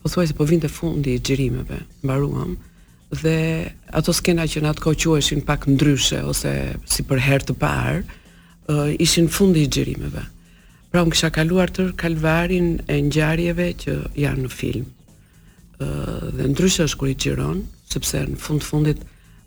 pothuajse 0.00 0.40
po 0.40 0.48
vinte 0.48 0.72
fundi 0.72 1.20
i 1.20 1.20
xhirimeve, 1.20 1.84
mbaruam. 2.00 2.56
Ëh, 2.56 2.64
dhe 3.10 3.70
ato 3.90 4.12
skena 4.14 4.46
që 4.46 4.62
në 4.62 4.70
atë 4.70 4.84
kohë 4.84 4.98
quheshin 5.02 5.40
pak 5.46 5.64
ndryshe 5.66 6.20
ose 6.30 6.52
si 6.88 7.02
për 7.08 7.22
herë 7.26 7.48
të 7.50 7.56
parë, 7.58 8.02
uh, 8.70 8.90
ishin 9.02 9.26
fundi 9.28 9.64
i 9.66 9.70
xhirimeve. 9.72 10.22
Pra 10.90 11.02
unë 11.02 11.14
kisha 11.14 11.30
kaluar 11.34 11.70
tër 11.70 11.92
kalvarin 11.98 12.76
e 12.90 13.00
ngjarjeve 13.06 13.68
që 13.82 13.96
janë 14.24 14.46
në 14.46 14.50
film. 14.54 14.86
Ë 15.82 15.86
uh, 15.86 16.30
dhe 16.38 16.48
ndryshe 16.52 16.86
është 16.86 17.00
kur 17.00 17.10
i 17.10 17.16
xhiron, 17.18 17.64
sepse 17.90 18.22
në 18.30 18.38
fund 18.42 18.66
fundit 18.66 19.02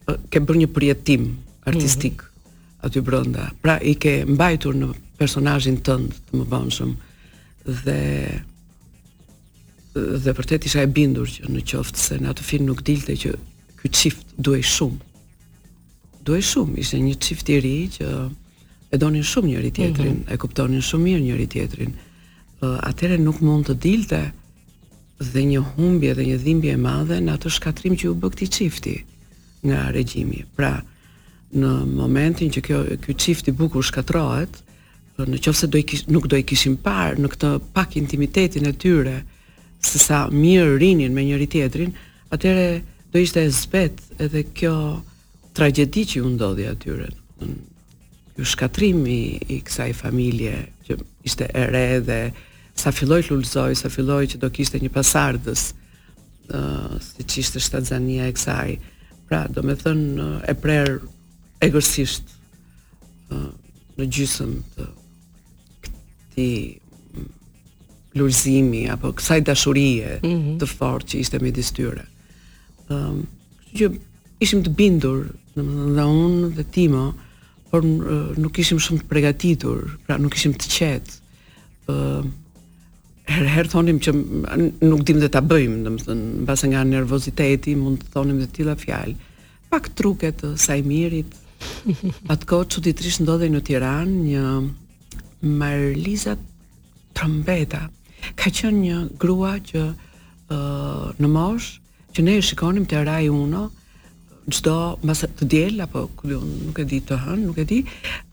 uh, 0.09 0.19
ke 0.31 0.43
bërë 0.43 0.63
një 0.65 0.69
përjetim 0.75 1.29
artistik 1.67 2.19
mm 2.19 2.25
-hmm. 2.25 2.85
aty 2.87 2.99
brenda. 3.01 3.49
Pra 3.61 3.79
i 3.79 3.93
ke 3.95 4.25
mbajtur 4.27 4.75
në 4.75 4.93
personazhin 5.17 5.79
tënd 5.87 6.07
të 6.27 6.31
mëvonshëm 6.37 6.91
dhe 7.83 8.01
dhe 10.23 10.31
vërtet 10.33 10.65
isha 10.65 10.81
e 10.81 10.87
bindur 10.87 11.25
që 11.27 11.45
në 11.53 11.61
qoftë 11.69 11.97
se 11.99 12.15
në 12.17 12.27
atë 12.29 12.41
film 12.43 12.65
nuk 12.65 12.81
dilte 12.83 13.13
që 13.13 13.31
ky 13.83 13.91
çift 13.91 14.23
duhej 14.39 14.63
shumë. 14.65 15.01
Duhej 16.23 16.45
shumë, 16.47 16.77
ishte 16.79 16.99
një 17.03 17.15
çift 17.19 17.49
i 17.51 17.57
ri 17.59 17.75
që 17.91 18.07
e 18.93 18.99
donin 19.01 19.25
shumë 19.27 19.51
njëri 19.51 19.71
mhm. 19.71 19.75
tjetrin, 19.75 20.13
mm 20.13 20.23
-hmm. 20.23 20.33
e 20.33 20.37
kuptonin 20.37 20.81
shumë 20.89 21.03
mirë 21.07 21.23
njëri 21.25 21.47
tjetrin. 21.47 21.93
Uh, 22.63 23.19
nuk 23.19 23.41
mund 23.41 23.65
të 23.67 23.73
dilte 23.75 24.31
dhe 25.33 25.41
një 25.51 25.59
humbje 25.75 26.13
dhe 26.15 26.23
një 26.29 26.37
dhimbje 26.43 26.71
e 26.73 26.77
madhe 26.77 27.17
në 27.19 27.31
atë 27.37 27.49
shkatrim 27.49 27.93
që 27.99 28.05
u 28.11 28.15
bë 28.19 28.27
këtij 28.31 28.47
çifti 28.55 29.05
nga 29.65 29.91
regjimi. 29.91 30.45
Pra, 30.55 30.83
në 31.61 31.85
momentin 31.85 32.49
që 32.51 32.61
kjo 32.61 32.77
ky 33.03 33.13
çift 33.15 33.47
i 33.47 33.51
bukur 33.51 33.83
shkatrohet, 33.83 34.53
në 35.17 35.37
qofse 35.43 35.67
do 35.67 35.77
i 35.77 35.83
kish, 35.83 36.03
nuk 36.07 36.27
do 36.27 36.35
i 36.37 36.43
kishim 36.43 36.75
parë 36.85 37.17
në 37.21 37.27
këtë 37.33 37.49
pak 37.75 37.95
intimitetin 37.95 38.65
e 38.65 38.73
tyre 38.73 39.23
se 39.81 39.99
sa 39.99 40.17
mirë 40.31 40.77
rinin 40.81 41.13
me 41.13 41.21
njëri 41.23 41.47
tjetrin, 41.47 41.91
atëre 42.33 42.81
do 43.13 43.19
ishte 43.21 43.39
e 43.45 43.49
zbet 43.53 43.99
edhe 44.25 44.41
kjo 44.57 44.73
tragedi 45.53 46.01
që 46.09 46.15
ju 46.17 46.29
ndodhi 46.33 46.63
atyre. 46.65 47.11
Ju 48.37 48.41
shkatrimi 48.49 49.17
i 49.53 49.59
kësaj 49.61 49.93
familje 49.99 50.53
që 50.87 50.95
ishte 51.29 51.45
e 51.53 51.65
re 51.69 51.83
dhe 52.01 52.17
sa 52.73 52.89
filloi 52.91 53.21
lulzoi, 53.27 53.75
sa 53.77 53.91
filloi 53.93 54.25
që 54.31 54.39
do 54.41 54.49
kishte 54.49 54.81
një 54.81 54.89
pasardhës, 54.95 55.67
ë 56.49 56.57
uh, 56.57 56.95
siç 57.19 57.35
ishte 57.43 57.61
shtatzania 57.61 58.25
e 58.27 58.33
kësaj. 58.33 58.73
Pra, 59.29 59.43
do 59.45 59.61
të 59.61 59.75
thënë 59.83 60.23
uh, 60.23 60.39
e 60.49 60.55
prer 60.57 60.95
egërsisht 61.67 62.33
gërsisht 62.33 62.33
uh, 63.29 63.51
në 63.99 64.07
gjysëm 64.09 64.55
të 64.73 64.87
këtij 65.85 66.49
mm, 66.57 67.29
lulzimi 68.17 68.81
apo 68.89 69.13
kësaj 69.21 69.39
dashurie 69.51 70.17
mm 70.17 70.27
-hmm. 70.33 70.57
të 70.65 70.71
fortë 70.73 71.07
që 71.13 71.21
ishte 71.21 71.37
midis 71.45 71.69
tyre. 71.77 72.07
Ehm, 72.91 73.21
kështu 73.71 73.89
që 73.89 73.99
ishim 74.43 74.63
të 74.65 74.73
bindur, 74.77 75.21
domethënë 75.55 75.91
nga 75.95 76.05
unë 76.25 76.49
dhe 76.57 76.65
Timo, 76.75 77.03
por 77.71 77.81
nuk 78.37 78.59
ishim 78.61 78.77
shumë 78.81 79.01
të 79.03 79.07
përgatitur, 79.09 79.79
pra 80.05 80.19
nuk 80.21 80.35
ishim 80.37 80.51
të 80.57 80.71
qetë. 80.77 81.11
ë 81.89 81.93
ehm, 81.95 82.31
Herë 83.23 83.47
her 83.55 83.67
thonim 83.71 83.99
që 84.03 84.11
nuk 84.83 85.05
dim 85.07 85.19
dhe 85.23 85.29
ta 85.31 85.39
bëjmë, 85.39 85.77
domethënë, 85.85 86.23
mbase 86.43 86.67
nga 86.67 86.81
nervoziteti 86.83 87.71
mund 87.79 88.01
të 88.03 88.09
thonim 88.11 88.41
dhe 88.43 88.49
tilla 88.51 88.73
fjalë. 88.75 89.13
Pak 89.71 89.87
truke 89.95 90.33
të 90.35 90.49
Sajmirit. 90.59 91.31
Atko 92.33 92.57
çuditërisht 92.67 93.23
ndodhej 93.23 93.47
në 93.53 93.61
Tiranë 93.63 94.17
një 94.27 94.43
Marliza 95.61 96.35
Trombeta. 97.15 97.85
Ka 98.35 98.51
qenë 98.51 98.81
një 98.83 98.99
grua 99.23 99.55
që 99.71 99.85
ë 99.87 100.59
në 101.23 101.29
moshë 101.37 101.82
që 102.13 102.23
ne 102.27 102.35
e 102.39 102.43
shikonim 102.45 102.85
të 102.89 103.03
Rai 103.07 103.27
Uno 103.33 103.63
çdo 104.53 104.73
mbas 105.03 105.21
të 105.39 105.45
diel 105.49 105.79
apo 105.85 106.05
ku 106.19 106.27
nuk 106.29 106.79
e 106.79 106.85
di 106.89 106.99
të 107.07 107.15
hën, 107.23 107.45
nuk 107.47 107.59
e 107.63 107.65
di, 107.67 107.77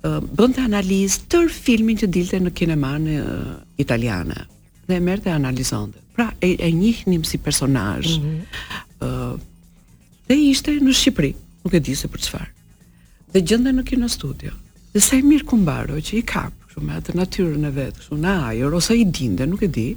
uh, 0.09 0.19
bënte 0.35 0.63
analizë 0.65 1.21
tër 1.31 1.47
filmin 1.55 2.01
që 2.01 2.09
dilte 2.17 2.41
në 2.43 2.53
kinemane 2.59 3.15
uh, 3.23 3.53
italiane 3.81 4.41
dhe 4.89 4.97
e 4.99 5.05
merrte 5.07 5.31
analizonte. 5.31 6.03
Pra 6.17 6.27
e, 6.43 6.57
e 6.59 6.71
njihnim 6.75 7.23
si 7.25 7.39
personazh. 7.39 8.11
ë 8.19 8.23
mm 8.23 8.35
-hmm. 8.35 9.07
uh, 9.07 9.39
dhe 10.29 10.35
ishte 10.51 10.77
në 10.83 10.93
Shqipëri, 11.01 11.33
nuk 11.65 11.75
e 11.75 11.79
di 11.81 11.95
se 11.95 12.09
për 12.09 12.21
çfarë. 12.27 12.51
Dhe 13.33 13.41
gjende 13.41 13.71
në 13.73 13.85
kino 13.85 14.09
studio. 14.09 14.51
Dhe 14.93 15.01
sa 15.01 15.17
i 15.17 15.23
mirë 15.23 15.45
kumbaro 15.47 15.95
që 15.95 16.13
i 16.19 16.23
kap 16.23 16.53
kështu 16.63 16.81
me 16.83 16.93
atë 16.97 17.13
natyrën 17.15 17.67
e 17.67 17.71
vet, 17.71 17.95
kështu 17.99 18.17
na 18.19 18.35
ajër 18.49 18.73
ose 18.75 18.95
i 18.97 19.05
dinde 19.05 19.47
nuk 19.47 19.63
e 19.63 19.67
di, 19.69 19.89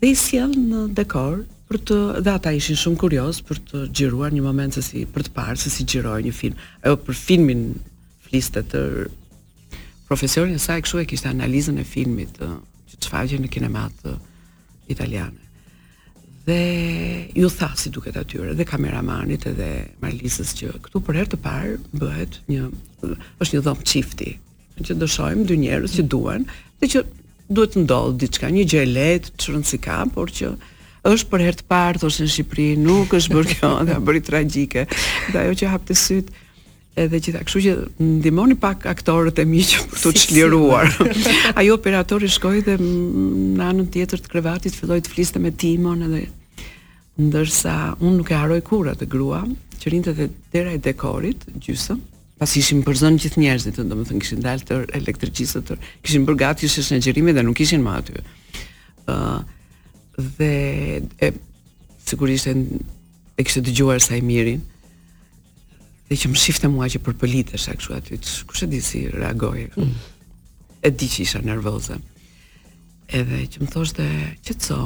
dhe 0.00 0.06
i 0.10 0.14
sjell 0.14 0.52
në 0.70 0.94
dekor 0.94 1.44
për 1.72 1.78
të 1.88 1.96
dhe 2.26 2.32
ata 2.36 2.50
ishin 2.52 2.76
shumë 2.76 3.00
kurioz 3.00 3.38
për 3.48 3.60
të 3.68 3.82
xhiruar 3.96 4.34
një 4.36 4.42
moment 4.44 4.74
se 4.76 4.82
si 4.84 5.06
për 5.08 5.24
të 5.26 5.32
parë 5.36 5.60
se 5.62 5.70
si 5.72 5.86
xhiroi 5.88 6.18
një 6.26 6.32
film. 6.36 6.58
Ajo 6.84 6.98
për 7.00 7.16
filmin 7.16 7.62
fliste 8.26 8.60
të 8.72 8.82
profesorin 10.08 10.58
e 10.58 10.60
saj 10.60 10.82
kështu 10.84 11.00
e 11.00 11.06
kishte 11.08 11.30
analizën 11.32 11.80
e 11.80 11.86
filmit 11.88 12.34
të 12.36 12.50
çfarë 13.06 13.40
në 13.46 13.50
kinematë 13.56 14.16
italiane 14.92 15.38
dhe 16.44 16.58
ju 17.38 17.46
tha 17.54 17.68
si 17.78 17.92
duket 17.94 18.16
atyre 18.18 18.52
dhe 18.58 18.64
kameramanit 18.66 19.44
edhe 19.48 19.68
Marlisës 20.02 20.52
që 20.58 20.72
këtu 20.84 20.98
për 21.06 21.20
herë 21.20 21.30
të 21.32 21.38
parë 21.44 21.76
bëhet 22.02 22.40
një 22.50 22.64
është 22.66 23.54
një 23.54 23.60
dhomë 23.68 23.86
çifti. 23.88 24.32
Që 24.82 24.96
do 24.98 25.06
shohim 25.08 25.44
dy 25.46 25.60
njerëz 25.62 25.94
që 25.96 26.04
duan 26.12 26.44
dhe 26.82 26.88
që 26.92 27.04
duhet 27.54 27.76
të 27.76 27.84
ndodh 27.84 28.16
diçka, 28.24 28.50
një 28.50 28.64
gjë 28.72 28.80
e 28.82 28.88
lehtë, 28.96 29.78
ka, 29.86 30.00
por 30.14 30.32
që 30.34 30.50
është 31.10 31.30
për 31.32 31.42
herë 31.46 31.58
të 31.62 31.66
parë 31.70 32.00
thoshin 32.02 32.28
në 32.28 32.32
Shqipëri, 32.32 32.66
nuk 32.78 33.14
është 33.16 33.34
bërë 33.34 33.52
kjo, 33.56 33.70
ka 33.90 33.96
bërë 34.06 34.22
tragjike. 34.28 34.84
Dhe 35.34 35.40
ajo 35.40 35.56
që 35.62 35.70
hapte 35.72 35.96
syt 35.98 36.28
edhe 37.02 37.18
gjitha. 37.24 37.40
Kështu 37.48 37.62
që 37.64 37.74
ndihmoni 38.22 38.56
pak 38.62 38.84
aktorët 38.90 39.40
e 39.42 39.46
mi 39.48 39.62
që 39.66 39.82
këtu 39.94 40.12
të 40.12 40.20
çliruar. 40.26 40.92
Ai 41.58 41.66
operatori 41.74 42.28
shkoi 42.30 42.62
dhe 42.68 42.76
në 42.78 43.64
anën 43.72 43.90
tjetër 43.94 44.22
të 44.22 44.30
krevatit 44.36 44.78
filloi 44.78 45.00
të 45.02 45.14
fliste 45.16 45.42
me 45.42 45.50
Timon 45.58 46.04
edhe 46.06 46.22
ndërsa 47.22 47.74
unë 48.00 48.14
nuk 48.20 48.30
e 48.32 48.38
haroj 48.38 48.60
kurrë 48.66 48.94
atë 48.94 49.08
grua 49.12 49.42
që 49.82 49.90
rinte 49.92 50.14
te 50.16 50.28
dera 50.54 50.70
e 50.72 50.78
dekorit 50.80 51.42
gjysëm 51.60 51.98
pasi 52.40 52.58
ishim 52.62 52.80
për 52.82 52.96
zonë 52.98 53.20
gjithë 53.22 53.38
njerëzit, 53.38 53.76
do 53.86 53.94
të 53.96 54.04
thënë 54.08 54.20
kishin 54.24 54.40
dalë 54.42 54.64
të 54.66 54.76
elektrikisë 54.98 55.60
të, 55.68 55.76
kishin 56.02 56.24
bërë 56.26 56.40
gati 56.40 56.66
dhe 56.66 57.44
nuk 57.46 57.54
kishin 57.60 57.84
më 57.84 57.92
aty. 57.94 58.16
ë 59.06 59.14
dhe 60.18 61.02
e, 61.18 61.32
sigurisht 62.04 62.46
e, 62.48 62.56
e 63.36 63.42
kishte 63.44 63.62
dëgjuar 63.64 64.00
sa 64.04 64.16
i 64.18 64.22
mirin 64.24 64.60
dhe 66.10 66.16
që 66.18 66.30
më 66.32 66.40
shifte 66.42 66.68
mua 66.68 66.88
që 66.92 67.00
përpëlitesh 67.06 67.70
a 67.72 67.76
kështu 67.78 67.96
aty 67.96 68.18
kush 68.48 68.66
e 68.66 68.70
di 68.74 68.82
si 68.84 69.06
reagoj 69.10 69.68
mm. 69.76 69.94
e 70.84 70.90
di 70.92 71.08
që 71.08 71.24
isha 71.24 71.42
nervoze 71.46 71.96
edhe 73.12 73.42
që 73.52 73.62
më 73.64 73.70
thoshte 73.72 74.06
qetso 74.44 74.78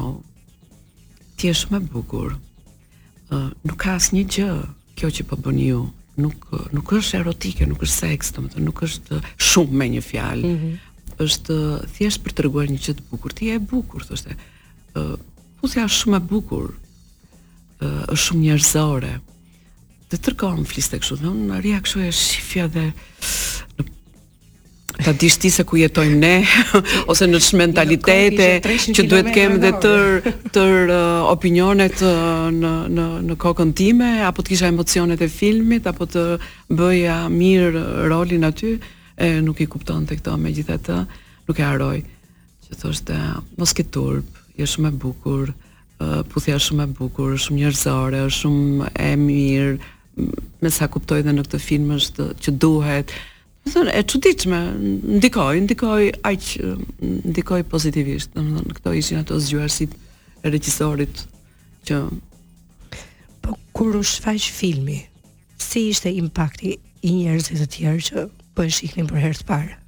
ti 1.37 1.51
je 1.51 1.57
shumë 1.59 1.81
e 1.83 1.87
bukur 1.91 2.37
uh, 2.37 3.51
nuk 3.67 3.79
ka 3.83 3.97
asnjë 3.99 4.25
gjë 4.37 4.51
kjo 4.97 5.11
që 5.19 5.27
po 5.29 5.39
bën 5.45 5.59
ju 5.67 5.83
nuk 6.17 6.47
nuk 6.73 6.93
është 6.97 7.19
erotike, 7.19 7.67
nuk 7.69 7.83
është 7.85 8.07
seks, 8.07 8.31
domethënë 8.37 8.65
nuk 8.65 8.79
është 8.87 9.19
shumë 9.37 9.77
me 9.79 9.87
një 9.93 9.99
fjalë. 10.01 10.41
Mm 10.41 10.55
-hmm. 10.57 11.19
është 11.25 11.57
thjesht 11.95 12.21
për 12.25 12.33
t'rëguar 12.37 12.69
një 12.71 12.79
qëtë 12.87 13.03
bukur. 13.11 13.33
Ti 13.37 13.51
e 13.55 13.59
bukur, 13.59 14.01
thoshte. 14.09 14.33
Fusja 15.61 15.85
është 15.89 15.99
shumë 16.03 16.19
e 16.21 16.25
bukur, 16.31 16.71
është 17.83 18.23
shumë 18.27 18.45
njerëzore. 18.47 19.15
Të 20.13 20.21
tërkohëm 20.25 20.67
fliste 20.71 20.97
kështu 21.01 21.17
këshu, 21.17 21.25
dhe 21.25 21.33
unë 21.33 21.49
në 21.51 21.61
rria 21.65 21.81
kështu 21.83 22.05
e 22.07 22.13
shifja 22.15 22.67
dhe 22.73 22.85
të 25.07 25.13
dishti 25.21 25.51
se 25.53 25.63
ku 25.69 25.77
jetojmë 25.77 26.17
ne, 26.17 26.31
ose 27.11 27.27
në 27.29 27.39
shë 27.45 27.59
mentalitete, 27.61 28.47
që 28.97 29.03
duhet 29.11 29.29
kemë 29.35 29.59
dhe 29.65 29.73
tër, 29.85 30.31
tër 30.57 30.93
opinionet 31.35 32.01
në, 32.01 32.71
në, 32.97 33.05
në 33.29 33.37
kokën 33.43 33.75
time, 33.77 34.13
apo 34.31 34.43
të 34.47 34.55
kisha 34.55 34.71
emocionet 34.73 35.21
e 35.21 35.29
filmit, 35.31 35.87
apo 35.91 36.07
të 36.11 36.23
bëja 36.81 37.19
mirë 37.35 37.85
rolin 38.13 38.49
aty, 38.49 38.77
e 39.21 39.31
nuk 39.45 39.61
i 39.65 39.69
kupton 39.73 40.07
të 40.09 40.21
këto 40.23 40.39
me 40.41 40.55
gjitha 40.57 40.79
të, 40.89 40.99
nuk 41.51 41.61
e 41.63 41.67
haroj 41.73 41.97
Që 42.67 42.77
të 42.81 42.89
është, 42.91 43.17
mos 43.63 43.73
këtë 43.79 43.93
turpë, 43.95 44.41
është 44.65 44.73
shumë 44.75 44.89
e 44.91 44.97
bukur, 45.03 45.51
uh, 46.01 46.23
puthja 46.33 46.57
shumë 46.61 46.87
e 46.89 46.93
bukur, 46.97 47.35
shumë 47.39 47.59
njerëzore, 47.61 48.23
është 48.29 48.43
shumë 48.43 48.91
e 49.07 49.11
mirë. 49.21 49.79
Me 50.65 50.71
sa 50.73 50.89
kuptoj 50.89 51.21
dhe 51.27 51.35
në 51.37 51.45
këtë 51.45 51.61
film 51.61 51.91
është 51.99 52.31
që 52.43 52.57
duhet. 52.63 53.13
Do 53.67 53.71
të 53.71 53.75
thonë 53.75 53.95
e 54.01 54.05
çuditshme, 54.13 54.61
ndikoi, 55.19 55.59
ndikoi 55.67 56.07
aq 56.31 56.45
ndikoi 57.33 57.63
pozitivisht, 57.69 58.31
domethënë 58.37 58.77
këto 58.79 58.97
ishin 59.01 59.21
ato 59.21 59.39
zgjuarësit 59.43 59.93
e 60.45 60.55
regjisorit 60.55 61.25
që 61.91 62.01
po 63.43 63.57
kur 63.77 63.99
u 64.01 64.05
shfaq 64.13 64.49
filmi, 64.61 65.01
si 65.59 65.85
ishte 65.91 66.13
impakti 66.23 66.77
i 67.07 67.13
njerëzve 67.19 67.59
të 67.59 67.67
tjerë 67.77 68.05
që 68.09 68.25
po 68.57 68.65
e 68.67 68.71
shihnin 68.77 69.11
për 69.11 69.25
herë 69.27 69.41
të 69.43 69.51
parë? 69.53 69.83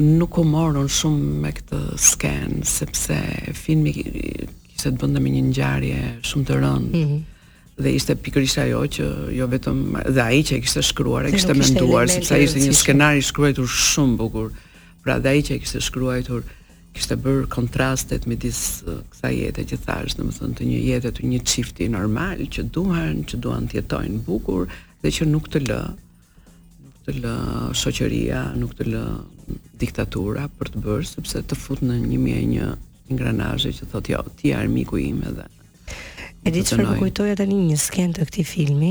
nuk 0.00 0.36
u 0.38 0.42
morën 0.46 0.88
shumë 0.90 1.36
me 1.44 1.50
këtë 1.54 1.78
sken 2.00 2.62
sepse 2.66 3.18
filmi 3.54 3.92
kishte 3.94 4.90
të 4.90 5.00
bënte 5.00 5.20
me 5.22 5.30
një 5.36 5.42
ngjarje 5.50 6.00
shumë 6.30 6.46
të 6.48 6.56
rëndë. 6.58 6.92
Mm 6.94 7.06
-hmm. 7.06 7.22
Dhe 7.76 7.90
ishte 7.98 8.16
pikërisht 8.22 8.58
ajo 8.62 8.80
që 8.94 9.04
jo 9.34 9.46
vetëm 9.50 9.80
dhe 10.14 10.20
ai 10.22 10.42
që 10.46 10.52
e 10.56 10.60
kishte 10.62 10.82
shkruar, 10.82 11.24
e 11.26 11.32
kishte 11.32 11.54
menduar 11.54 12.08
sepse 12.08 12.34
ai 12.34 12.42
ishte 12.44 12.58
një 12.60 12.72
skenar 12.72 13.16
i 13.16 13.22
shkruar 13.22 13.54
shumë 13.66 14.16
bukur. 14.16 14.50
Pra 15.02 15.18
dhe 15.18 15.28
ai 15.28 15.42
që 15.42 15.52
e 15.54 15.58
kishte 15.58 15.80
shkruar 15.80 16.20
kishte 16.94 17.16
bër 17.16 17.46
kontrastet 17.46 18.26
midis 18.26 18.82
kësaj 19.10 19.34
jete 19.42 19.62
që 19.70 19.76
thash, 19.86 20.14
domethënë 20.18 20.54
të 20.58 20.64
një 20.70 20.78
jete 20.90 21.10
të 21.10 21.22
një 21.30 21.40
çifti 21.50 21.88
normal 21.88 22.38
që 22.54 22.62
duan, 22.74 23.24
që 23.30 23.36
duan 23.36 23.66
të 23.68 23.74
jetojnë 23.80 24.18
bukur 24.26 24.66
dhe 25.02 25.08
që 25.10 25.24
nuk 25.26 25.48
të 25.50 25.58
lë 25.68 25.82
të 27.06 27.14
lë 27.20 27.32
shoqëria, 27.76 28.44
nuk 28.56 28.72
të 28.78 28.86
lë 28.92 29.04
diktatura 29.80 30.46
për 30.58 30.70
të 30.74 30.82
bërë, 30.84 31.08
sepse 31.08 31.42
të 31.44 31.58
fut 31.60 31.82
në 31.84 31.98
një 32.06 32.20
mje 32.22 32.38
një 32.52 32.68
ingranajë 33.12 33.72
që 33.80 33.88
thot, 33.92 34.08
jo, 34.08 34.22
ti 34.38 34.52
e 34.52 34.56
armiku 34.56 34.96
im 35.00 35.18
edhe. 35.28 35.46
E 36.44 36.52
di 36.52 36.60
që 36.64 36.76
më 36.76 36.94
kujtoja 37.00 37.34
të 37.38 37.46
një 37.48 37.76
skenë 37.80 38.16
të 38.18 38.24
këti 38.28 38.42
filmi, 38.44 38.90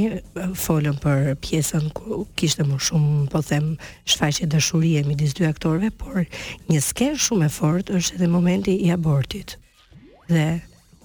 folëm 0.58 0.96
për 1.02 1.32
pjesën 1.46 1.88
ku 1.94 2.24
kishtë 2.38 2.66
më 2.66 2.80
shumë, 2.88 3.26
po 3.30 3.42
them, 3.46 3.76
shfaqe 4.10 4.48
dëshurie 4.50 5.04
mi 5.06 5.18
disë 5.18 5.38
dy 5.42 5.50
aktorve, 5.50 5.92
por 6.02 6.24
një 6.70 6.82
skenë 6.82 7.22
shumë 7.28 7.50
e 7.50 7.54
fort 7.54 7.92
është 7.94 8.18
edhe 8.18 8.30
momenti 8.34 8.78
i 8.88 8.90
abortit. 8.94 9.58
Dhe 10.30 10.48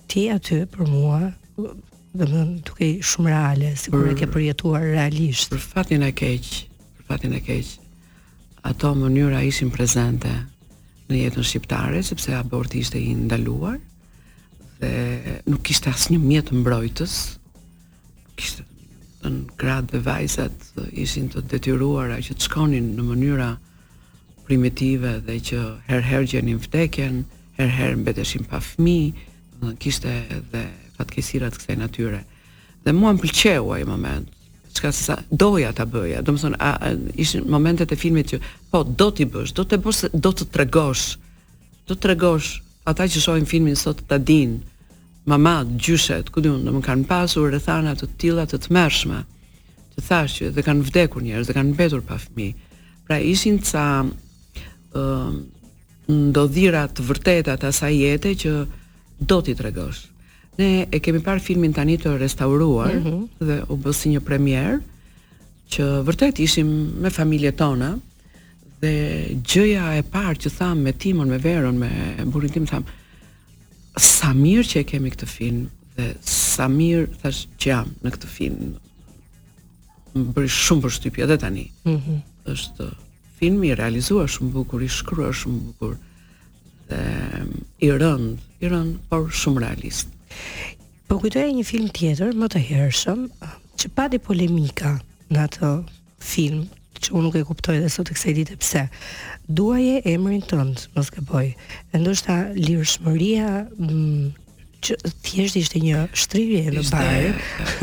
ti 0.09 0.27
aty 0.33 0.63
për 0.73 0.89
mua 0.89 1.21
dhe 2.17 2.25
më 2.33 2.47
duke 2.65 2.95
shumë 3.05 3.29
reale, 3.33 3.75
si 3.77 3.93
kur 3.93 4.09
e 4.09 4.17
ke 4.17 4.29
përjetuar 4.33 4.89
realisht. 4.97 5.53
Për 5.53 5.61
fatin 5.69 6.07
e 6.09 6.15
keqë, 6.17 6.65
fatin 7.09 7.33
e 7.35 7.41
keq. 7.43 7.79
Ato 8.69 8.91
mënyra 8.99 9.41
ishin 9.49 9.71
prezente 9.75 10.33
në 11.09 11.23
jetën 11.25 11.47
shqiptare 11.49 12.03
sepse 12.05 12.35
aborti 12.37 12.83
ishte 12.85 13.01
i 13.01 13.15
ndaluar 13.17 13.79
dhe 14.79 14.91
nuk 15.49 15.63
kishte 15.67 15.91
asnjë 15.91 16.19
mjet 16.23 16.53
mbrojtës. 16.53 17.15
Kishte 18.39 18.67
dhe 19.23 19.33
në 19.35 19.57
grad 19.59 19.89
dhe 19.95 20.03
vajzat 20.05 20.69
ishin 20.93 21.33
të 21.33 21.47
detyruara 21.55 22.21
që 22.23 22.37
të 22.37 22.47
shkonin 22.47 22.93
në 22.99 23.09
mënyra 23.09 23.49
primitive 24.47 25.17
dhe 25.27 25.39
që 25.49 25.63
herëherë 25.89 26.29
gjenin 26.35 26.61
vdekjen, 26.67 27.25
herëherë 27.59 27.99
mbeteshin 28.03 28.45
pa 28.49 28.61
fmi, 28.65 28.99
kishte 29.83 30.13
dhe 30.53 30.65
fatkesirat 30.97 31.57
kësaj 31.59 31.79
natyre. 31.81 32.21
Dhe 32.85 32.95
mua 32.97 33.11
më 33.17 33.23
pëlqeu 33.25 33.67
ai 33.75 33.83
moment, 33.87 34.29
çka 34.79 34.93
sa 34.95 35.17
doja 35.31 35.73
ta 35.75 35.85
bëja. 35.91 36.23
Domethënë 36.23 36.59
a, 36.63 36.71
a 36.87 36.93
ishin 37.23 37.43
momentet 37.51 37.91
e 37.95 37.99
filmit 38.03 38.31
që 38.31 38.37
po 38.71 38.85
do 38.87 39.09
ti 39.17 39.27
bësh, 39.27 39.53
do 39.59 39.65
të 39.67 39.79
bësh, 39.83 40.05
do 40.25 40.31
të 40.39 40.47
tregosh. 40.55 41.05
Do 41.89 41.97
të 41.97 42.03
tregosh 42.07 42.51
ata 42.91 43.07
që 43.11 43.23
shohin 43.25 43.49
filmin 43.51 43.77
sot 43.79 44.05
ta 44.09 44.19
dinë. 44.21 44.59
Mama 45.29 45.59
gjyshet, 45.83 46.31
ku 46.33 46.41
diun, 46.41 46.63
më 46.65 46.81
kanë 46.87 47.05
pasur 47.11 47.51
rrethana 47.51 47.93
të 47.99 48.07
tilla 48.21 48.47
të 48.49 48.63
tmerrshme. 48.69 49.23
Të 49.95 50.05
thash 50.07 50.39
që 50.41 50.53
dhe 50.57 50.65
kanë 50.65 50.87
vdekur 50.89 51.25
njerëz, 51.27 51.51
dhe 51.51 51.57
kanë 51.59 51.75
mbetur 51.75 52.05
pa 52.09 52.17
fëmijë. 52.23 52.87
Pra 53.09 53.19
ishin 53.33 53.59
ca 53.69 53.83
ë 54.07 55.03
uh, 55.03 55.41
ndodhira 56.09 56.87
të 56.89 57.05
vërteta 57.11 57.59
të 57.61 57.69
asaj 57.69 57.93
jete 58.05 58.33
që 58.45 58.55
do 59.29 59.41
ti 59.45 59.53
tregosh. 59.59 60.07
Ne 60.59 60.89
e 60.91 60.99
kemi 61.03 61.21
parë 61.23 61.43
filmin 61.45 61.75
tani 61.77 61.95
të 62.03 62.17
restauruar 62.19 62.91
mm 62.93 63.03
-hmm. 63.03 63.47
dhe 63.47 63.57
u 63.71 63.77
bë 63.79 63.93
si 63.95 64.11
një 64.11 64.21
premier 64.27 64.81
që 65.71 65.87
vërtet 66.07 66.41
ishim 66.43 66.69
me 67.05 67.11
familjet 67.11 67.57
tona 67.61 67.93
dhe 68.81 68.93
gjëja 69.53 69.85
e 69.99 70.03
parë 70.03 70.41
që 70.43 70.51
tham 70.59 70.83
me 70.83 70.93
Timon, 70.93 71.29
me 71.29 71.39
Verën, 71.39 71.79
me 71.85 71.91
burrin 72.27 72.51
tim 72.51 72.67
tham 72.67 72.85
sa 73.99 74.33
mirë 74.35 74.67
që 74.71 74.81
e 74.81 74.85
kemi 74.91 75.13
këtë 75.15 75.27
film 75.29 75.69
dhe 75.97 76.09
sa 76.23 76.67
mirë 76.69 77.07
thash 77.23 77.47
që 77.59 77.69
jam 77.71 77.95
në 78.03 78.11
këtë 78.17 78.29
film. 78.39 78.75
Më 80.15 80.33
bëri 80.35 80.51
shumë 80.65 80.83
përshtypje 80.85 81.25
edhe 81.25 81.39
tani. 81.45 81.69
Mhm. 81.85 82.13
Mm 82.13 82.25
Është 82.49 82.85
filmi 83.39 83.67
i 83.69 83.75
realizuar 83.77 84.25
shumë 84.29 84.51
bukur, 84.55 84.81
i 84.83 84.89
shkruar 84.89 85.35
shumë 85.41 85.59
bukur 85.67 85.99
dhe 86.89 87.01
mm, 87.47 87.65
i 87.89 87.91
rënd, 88.03 88.39
i 88.61 88.67
rënd, 88.73 88.95
por 89.11 89.27
shumë 89.41 89.61
realist. 89.65 90.09
Po 91.09 91.17
kujtoja 91.21 91.49
një 91.55 91.65
film 91.65 91.89
tjetër, 91.97 92.35
më 92.37 92.49
të 92.53 92.63
hershëm, 92.69 93.23
që 93.81 94.09
di 94.13 94.19
polemika 94.29 94.93
në 95.33 95.43
atë 95.47 95.71
film, 96.29 96.67
që 97.01 97.13
unë 97.15 97.23
nuk 97.25 97.37
e 97.39 97.45
kuptoj 97.49 97.77
dhe 97.81 97.89
sot 97.95 98.11
e 98.13 98.17
i 98.31 98.35
ditë 98.41 98.57
pse. 98.61 98.83
Duaje 99.59 100.01
emrin 100.13 100.43
tëndë, 100.51 100.89
më 100.97 101.03
s'ke 101.07 101.45
E 101.45 102.03
ndoshta 102.03 102.37
lirëshmëria 102.59 103.53
mm, 103.79 104.29
që 104.85 104.95
thjesht 105.25 105.57
ishte 105.63 105.81
një 105.83 106.03
shtrirje 106.13 106.75
në 106.77 106.83
bajë 106.93 107.31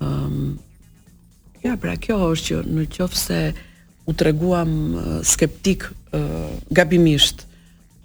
Ëm 0.00 0.38
Ja, 1.64 1.76
pra 1.80 1.94
kjo 2.00 2.16
është 2.32 2.48
që 2.48 2.62
në 2.72 2.84
qofë 2.94 3.18
se 3.20 3.38
u 4.08 4.14
të 4.16 4.28
reguam 4.30 4.70
skeptik 5.28 5.84
gabimisht 6.74 7.44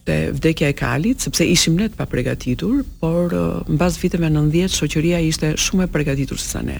të 0.05 0.17
vdekja 0.35 0.67
e 0.69 0.75
kalit, 0.77 1.23
sepse 1.25 1.45
ishim 1.49 1.79
letë 1.79 1.97
pa 1.97 2.05
pregatitur, 2.05 2.83
por 3.01 3.33
në 3.33 3.77
bazë 3.79 4.01
viteve 4.03 4.29
në 4.29 4.43
ndjetë, 4.51 4.73
shoqëria 4.83 5.21
ishte 5.25 5.53
shumë 5.61 5.87
e 5.87 5.91
pregatitur 5.95 6.37
se 6.37 6.51
sa 6.51 6.61
ne. 6.65 6.77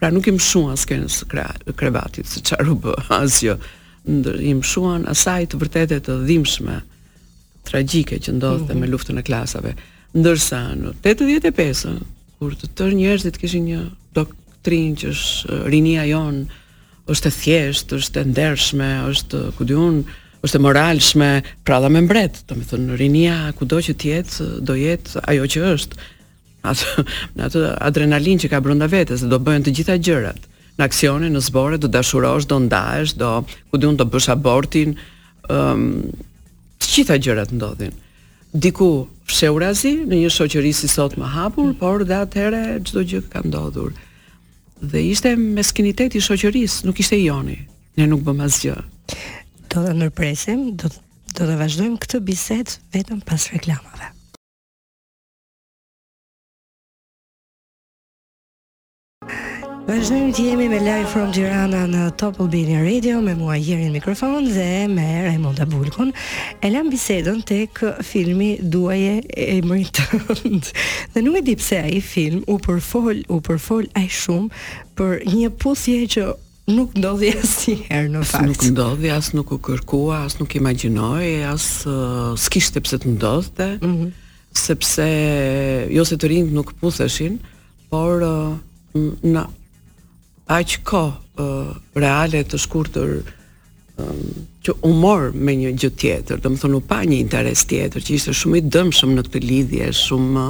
Pra 0.00 0.12
nuk 0.14 0.28
im 0.30 0.38
shuan 0.40 0.78
së 0.80 0.92
kërën 0.92 1.10
së 1.16 1.74
krebatit, 1.76 2.28
se 2.30 2.44
qarë 2.46 2.76
bë, 2.84 2.94
asjo, 3.18 3.56
im 4.48 4.62
shuan 4.64 5.08
asaj 5.10 5.48
të 5.52 5.58
vërtetet 5.64 6.06
të 6.06 6.20
dhimshme, 6.30 6.78
tragjike 7.68 8.20
që 8.22 8.36
ndodhë 8.38 8.66
dhe 8.68 8.74
mhm. 8.76 8.84
me 8.84 8.92
luftën 8.92 9.18
e 9.20 9.26
klasave. 9.26 9.74
Ndërsa 10.16 10.62
në 10.78 10.94
85-ën, 11.10 11.98
kur 12.40 12.54
të 12.56 12.70
tërë 12.78 12.96
njërëzit 13.00 13.36
kishin 13.40 13.66
një 13.68 13.80
trin 14.66 14.94
që 14.96 15.08
është 15.14 15.58
rinia 15.72 16.04
jon 16.10 16.42
është 17.10 17.28
e 17.30 17.34
thjesht, 17.34 17.92
është 17.96 18.22
e 18.22 18.28
ndershme, 18.30 18.88
është 19.10 19.38
ku 19.56 19.66
diun, 19.66 20.02
është 20.46 20.58
e 20.58 20.62
moralshme, 20.62 21.30
pra 21.66 21.80
dha 21.82 21.88
me 21.90 22.02
mbret, 22.04 22.44
do 22.46 22.54
të 22.54 22.68
thonë 22.70 22.98
rinia 23.00 23.38
kudo 23.58 23.80
që 23.82 23.96
të 23.98 24.10
jetë 24.12 24.48
do 24.68 24.76
jetë 24.78 25.24
ajo 25.32 25.48
që 25.52 25.62
është. 25.72 26.04
Atë 26.70 27.04
atë 27.48 27.62
adrenalin 27.88 28.40
që 28.42 28.50
ka 28.52 28.60
brenda 28.62 28.86
vetes 28.92 29.24
do 29.26 29.40
bëjnë 29.42 29.66
të 29.68 29.74
gjitha 29.78 29.96
gjërat. 30.06 30.44
Në 30.78 30.86
aksione, 30.86 31.30
në 31.34 31.42
zbore 31.48 31.80
do 31.82 31.90
dashurosh, 31.92 32.46
do 32.48 32.60
ndahesh, 32.68 33.16
do 33.20 33.30
ku 33.72 33.80
diun 33.80 33.98
do 33.98 34.06
bësh 34.08 34.30
abortin, 34.36 34.94
ëm 35.50 35.80
um, 35.80 36.28
të 36.80 36.88
gjitha 36.94 37.18
gjërat 37.20 37.50
ndodhin. 37.56 37.96
Diku 38.54 38.86
fsheurazi 39.30 39.96
në 40.06 40.22
një 40.22 40.30
shoqëri 40.34 40.70
si 40.76 40.88
sot 40.90 41.18
më 41.20 41.32
hapur, 41.34 41.74
por 41.80 42.06
dhe 42.08 42.22
atëherë 42.24 42.62
çdo 42.88 43.02
gjë 43.08 43.24
ka 43.32 43.42
ndodhur 43.48 43.90
dhe 44.84 45.02
ishte 45.12 45.34
meskiniteti 45.36 46.18
i 46.20 46.24
shoqërisë, 46.24 46.86
nuk 46.88 47.00
ishte 47.02 47.18
joni. 47.20 47.58
Ne 48.00 48.06
nuk 48.08 48.24
bëm 48.26 48.40
asgjë. 48.46 48.76
Do 49.10 49.82
ta 49.82 49.96
ndërpresim, 49.96 50.70
do 50.80 50.90
do 51.30 51.44
të 51.46 51.56
vazhdojmë 51.60 52.00
këtë 52.02 52.18
bisedë 52.26 52.78
vetëm 52.96 53.20
pas 53.22 53.44
reklamave. 53.54 54.08
Vazhdojmë 59.88 60.32
të 60.36 60.42
jemi 60.44 60.66
me 60.68 60.78
live 60.84 61.08
from 61.08 61.30
Tirana 61.32 61.86
në 61.88 62.00
Top 62.20 62.36
Albania 62.44 62.82
Radio 62.84 63.16
me 63.24 63.32
mua 63.34 63.54
jeri 63.56 63.86
në 63.88 63.94
mikrofon 63.96 64.44
dhe 64.52 64.66
me 64.92 65.06
Raimonda 65.24 65.64
Bulkun. 65.68 66.10
E 66.60 66.68
lëm 66.70 66.90
bisedën 66.92 67.38
tek 67.48 67.78
filmi 68.06 68.50
Duaje 68.60 69.16
e 69.32 69.56
Mrit. 69.64 70.02
Dhe 71.14 71.22
nuk 71.24 71.38
e 71.40 71.44
di 71.46 71.54
pse 71.58 71.78
ai 71.88 71.98
film 72.04 72.42
u 72.46 72.58
përfol, 72.62 73.22
u 73.32 73.40
përfol 73.46 73.88
aq 73.98 74.12
shumë 74.18 74.64
për 75.00 75.14
një 75.32 75.50
puthje 75.62 76.02
që 76.12 76.24
nuk 76.76 76.94
ndodhi 77.00 77.30
asnjëherë 77.40 78.10
në 78.14 78.24
fakt. 78.28 78.50
Nuk 78.52 78.66
ndodhi 78.76 79.10
as 79.16 79.30
nuk 79.34 79.54
u 79.56 79.58
kërkua, 79.72 80.22
as 80.28 80.36
nuk 80.42 80.54
imagjinoi, 80.60 81.38
as 81.50 81.66
uh, 81.88 82.34
s'kishte 82.38 82.82
pse 82.84 82.98
të 83.02 83.14
ndodhte. 83.16 83.70
Mm 83.80 83.96
-hmm. 83.96 84.12
Sepse 84.52 85.08
jo 85.94 86.04
se 86.04 86.16
të 86.20 86.28
rinjt 86.28 86.52
nuk 86.52 86.74
putheshin, 86.82 87.40
por 87.90 88.20
uh, 88.22 88.52
në 89.24 89.46
aq 90.50 90.80
kohë 90.90 91.44
reale 92.02 92.40
të 92.50 92.58
shkurtër 92.58 93.12
që 94.64 94.74
u 94.88 94.90
mor 94.98 95.28
me 95.34 95.54
një 95.56 95.70
gjë 95.78 95.90
tjetër, 96.00 96.40
do 96.42 96.50
të 96.50 96.58
thonë 96.64 96.78
u 96.78 96.82
pa 96.90 96.98
një 97.06 97.20
interes 97.22 97.62
tjetër 97.70 98.02
që 98.04 98.14
ishte 98.16 98.34
shumë 98.36 98.58
i 98.60 98.62
dëmshëm 98.74 99.12
në 99.16 99.24
këtë 99.28 99.42
lidhje, 99.44 99.88
shumë 100.00 100.46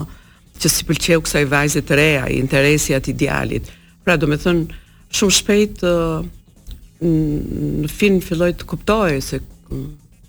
që 0.61 0.71
si 0.73 0.87
pëlqeu 0.89 1.21
kësaj 1.25 1.45
vajze 1.53 1.83
të 1.89 1.99
re 1.99 2.09
ai 2.23 2.39
interesi 2.39 2.95
atij 2.97 3.17
djalit. 3.23 3.69
Pra 4.05 4.17
do 4.17 4.31
të 4.31 4.41
thonë 4.45 4.81
shumë 5.19 5.37
shpejt 5.41 5.85
në 7.01 7.91
fin 7.99 8.21
filloi 8.25 8.53
të 8.57 8.69
kuptohej 8.73 9.21
se 9.29 9.41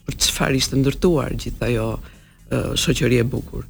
për 0.08 0.18
çfarë 0.26 0.60
ishte 0.60 0.80
ndërtuar 0.82 1.36
gjithë 1.40 1.70
ajo 1.72 1.88
shoqëri 2.84 3.24
e 3.24 3.28
bukur. 3.34 3.66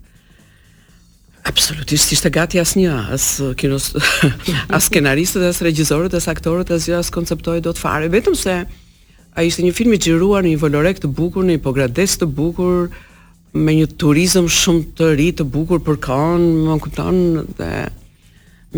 Absolutisht, 1.44 2.12
ishte 2.14 2.30
gati 2.30 2.60
as 2.62 2.76
një, 2.78 2.90
as, 3.18 3.26
uh, 3.42 3.54
kinos, 3.58 3.88
as 4.78 4.86
skenaristët, 4.90 5.46
as 5.50 5.62
regjizorët, 5.66 6.14
as 6.14 6.28
aktorët, 6.30 6.70
as 6.76 6.86
jo 6.90 7.00
as 7.02 7.10
konceptoi 7.14 7.58
do 7.66 7.74
të 7.74 7.82
fare, 7.82 8.10
betëm 8.14 8.36
se 8.38 8.60
a 8.62 9.46
ishte 9.48 9.66
një 9.66 9.72
film 9.74 9.96
i 9.96 9.98
në 9.98 10.44
një 10.48 10.60
volorek 10.62 11.00
të 11.02 11.10
bukur, 11.18 11.48
një 11.48 11.58
pogrades 11.66 12.18
të 12.22 12.28
bukur, 12.38 12.92
me 13.54 13.74
një 13.74 13.88
turizm 14.00 14.46
shumë 14.48 14.94
të 15.00 15.10
ri 15.18 15.30
të 15.36 15.48
bukur 15.56 15.82
për 15.84 15.98
kanë, 16.06 16.52
më 16.62 16.76
në 16.76 16.80
kupton, 16.86 17.18
dhe 17.58 17.72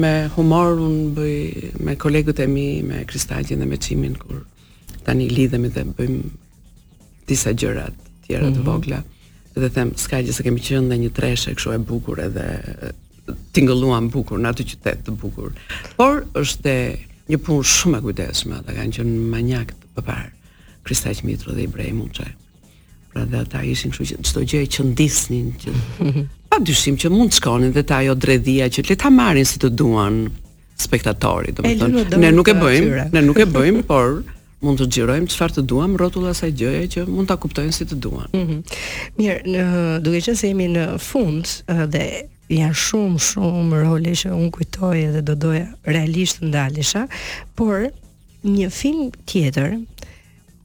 me 0.01 0.13
humor 0.37 0.79
unë 0.81 1.09
bëj 1.17 1.83
me 1.83 1.97
kolegët 2.01 2.39
e 2.39 2.47
mi, 2.49 2.67
me 2.81 3.03
Kristajin 3.09 3.59
dhe 3.61 3.67
me 3.69 3.75
Qimin, 3.77 4.15
kur 4.23 4.39
tani 5.05 5.27
lidhemi 5.29 5.69
dhe 5.75 5.83
bëjmë 5.99 6.21
disa 7.29 7.51
gjërat 7.53 7.99
tjera 8.25 8.47
të 8.49 8.55
mhm. 8.57 8.65
vogla. 8.69 9.01
Mm 9.01 9.01
-hmm 9.05 9.12
dhe 9.61 9.69
them, 9.71 9.91
s'ka 9.97 10.19
gjë 10.23 10.33
se 10.35 10.45
kemi 10.45 10.61
qenë 10.63 10.87
në 10.91 10.97
një 11.05 11.11
treshe 11.15 11.53
kështu 11.53 11.73
e 11.75 11.79
bukur 11.85 12.21
edhe 12.25 12.45
tingëlluam 13.55 14.07
bukur 14.11 14.41
në 14.41 14.49
atë 14.51 14.65
qytet 14.73 15.03
të 15.05 15.13
bukur. 15.21 15.53
Por 15.97 16.23
është 16.39 16.73
një 17.31 17.39
punë 17.45 17.67
shumë 17.73 17.99
e 18.01 18.05
kujdesshme, 18.07 18.57
ata 18.61 18.75
kanë 18.75 18.97
qenë 18.97 19.27
manjak 19.31 19.75
të 19.95 20.03
parë. 20.07 20.31
Kristaj 20.83 21.21
Mitro 21.23 21.53
dhe 21.55 21.63
Ibrahim 21.69 22.01
Muçaj. 22.03 22.31
Pra 23.13 23.23
dhe 23.29 23.43
ata 23.45 23.61
ishin 23.69 23.93
kështu 23.93 24.17
që 24.17 24.23
çdo 24.31 24.43
gjë 24.51 24.63
që 24.75 24.87
ndisnin 24.91 25.51
që 25.61 25.75
pa 26.49 26.59
dyshim 26.59 26.97
që 26.99 27.11
mund 27.13 27.31
të 27.31 27.39
shkonin 27.39 27.71
dhe 27.77 27.85
ta 27.87 28.01
ajo 28.03 28.17
dredhia 28.17 28.67
që 28.73 28.87
le 28.89 28.97
ta 28.99 29.13
marrin 29.13 29.45
si 29.47 29.61
të 29.61 29.69
duan 29.79 30.25
spektatorit, 30.83 31.55
domethënë 31.61 32.17
ne 32.19 32.31
nuk 32.33 32.49
e 32.49 32.55
bëjmë, 32.57 33.03
ne 33.13 33.21
nuk 33.23 33.39
e 33.39 33.45
bëjmë, 33.47 33.83
por 33.89 34.17
mund 34.63 34.79
të 34.79 34.87
xhirojmë 34.95 35.31
çfarë 35.33 35.57
të 35.57 35.63
duam 35.69 35.93
rrotull 35.99 36.29
asaj 36.31 36.51
gjëje 36.61 36.83
që 36.95 37.03
mund 37.11 37.29
ta 37.29 37.35
kuptojnë 37.41 37.73
si 37.75 37.87
të 37.89 37.97
duan. 38.05 38.29
Mm 38.33 38.45
-hmm. 38.47 38.59
Mirë, 39.17 39.39
në, 39.53 39.63
duke 40.03 40.21
qenë 40.27 40.39
se 40.39 40.47
jemi 40.49 40.67
në 40.71 40.85
fund 41.01 41.47
eh, 41.67 41.83
dhe 41.93 42.03
janë 42.59 42.77
shumë 42.85 43.19
shumë 43.27 43.81
role 43.85 44.13
që 44.21 44.31
un 44.33 44.51
kujtoj 44.51 44.93
edhe 45.09 45.21
do 45.21 45.35
doja 45.35 45.67
realisht 45.85 46.39
të 46.41 46.47
ndalesha, 46.49 47.03
por 47.57 47.89
një 48.43 48.69
film 48.79 49.11
tjetër 49.29 49.77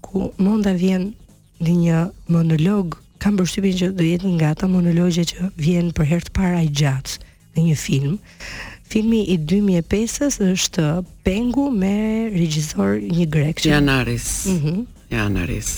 ku 0.01 0.33
monda 0.39 0.73
vjen 0.75 1.15
në 1.63 1.71
një 1.85 1.99
monolog 2.29 2.95
kam 3.19 3.37
përshtypjen 3.39 3.77
që 3.79 3.89
do 3.99 4.05
jetë 4.05 4.29
nga 4.37 4.49
ata 4.55 4.67
monologje 4.69 5.25
që 5.25 5.51
vjen 5.57 5.93
për 5.93 6.05
herë 6.11 6.25
të 6.29 6.33
parë 6.39 6.57
ai 6.61 6.69
gjatë 6.81 7.19
në 7.55 7.61
një 7.69 7.77
film. 7.87 8.19
Filmi 8.89 9.25
i 9.29 9.37
2005-ës 9.43 10.41
është 10.55 10.85
Pengu 11.27 11.67
me 11.77 11.93
regjisor 12.33 12.97
një 13.05 13.27
grek. 13.29 13.61
Janaris. 13.67 14.29
Mhm. 14.49 14.85
Janaris. 15.13 15.75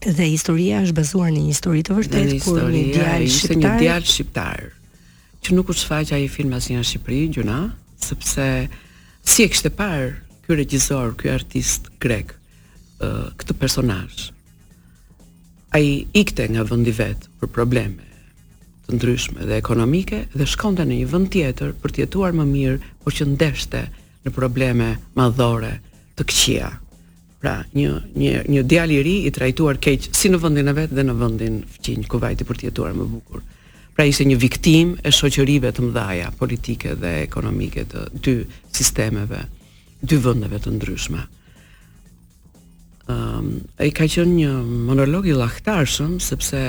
Dhe 0.00 0.26
historia 0.32 0.80
është 0.82 0.96
bazuar 0.96 1.30
në 1.30 1.44
një 1.44 1.50
histori 1.52 1.84
të 1.84 1.96
vërtetë 1.98 2.38
kur 2.46 2.62
një 2.72 2.82
djalë 2.94 3.28
shqiptar, 3.28 3.60
një 3.60 3.78
djalë 3.84 4.06
shqiptar 4.10 4.62
që 5.44 5.54
nuk 5.56 5.68
u 5.68 5.74
shfaq 5.76 6.12
ai 6.16 6.26
film 6.28 6.54
asnjë 6.56 6.78
në 6.80 6.88
Shqipëri, 6.88 7.20
gjuna, 7.36 7.58
sepse 8.04 8.46
si 9.22 9.42
e 9.42 9.48
kishte 9.52 9.68
parë 9.76 10.10
ky 10.46 10.56
regjisor, 10.58 11.14
ky 11.20 11.28
artist 11.34 11.86
grek, 12.02 12.34
ë 13.00 13.10
këtë 13.40 13.58
personazh. 13.60 14.26
Ai 15.76 15.86
ikte 16.18 16.48
nga 16.50 16.64
vendi 16.68 16.90
vet 16.98 17.28
për 17.40 17.52
probleme 17.54 18.09
të 18.90 18.96
ndryshme 18.98 19.44
dhe 19.46 19.58
ekonomike 19.60 20.22
dhe 20.34 20.46
shkonte 20.50 20.82
në 20.88 20.96
një 21.00 21.08
vend 21.12 21.28
tjetër 21.34 21.74
për 21.80 21.90
të 21.94 22.02
jetuar 22.04 22.34
më 22.36 22.46
mirë, 22.50 22.78
por 23.04 23.14
që 23.14 23.26
ndeshte 23.32 23.82
në 24.26 24.32
probleme 24.34 24.88
madhore 25.16 25.76
të 26.18 26.26
këqija. 26.26 26.70
Pra, 27.40 27.54
një 27.72 28.02
një 28.20 28.32
një 28.52 28.64
djalë 28.68 28.96
i 28.98 29.02
ri 29.06 29.14
i 29.28 29.32
trajtuar 29.32 29.78
keq 29.80 30.10
si 30.12 30.28
në 30.28 30.40
vendin 30.42 30.68
e 30.68 30.74
vet 30.76 30.92
dhe 30.92 31.06
në 31.06 31.14
vendin 31.16 31.60
fqinj 31.76 32.04
ku 32.10 32.18
vajti 32.20 32.44
për 32.44 32.58
të 32.60 32.68
jetuar 32.68 32.96
më 32.98 33.06
bukur. 33.14 33.44
Pra 33.96 34.04
ishte 34.08 34.26
një 34.28 34.38
viktim 34.40 34.94
e 35.06 35.12
shoqërive 35.12 35.70
të 35.72 35.86
mëdhaja, 35.86 36.32
politike 36.40 36.96
dhe 37.00 37.14
ekonomike 37.24 37.86
të 37.88 38.04
dy 38.26 38.34
sistemeve, 38.76 39.46
dy 40.04 40.18
vendeve 40.24 40.60
të 40.60 40.74
ndryshme. 40.76 41.22
Ehm, 43.10 43.14
um, 43.16 43.54
ai 43.80 43.88
ka 43.96 44.04
qenë 44.08 44.36
një 44.36 44.52
monolog 44.90 45.24
i 45.26 45.32
llaktarshëm 45.36 46.18
sepse 46.20 46.66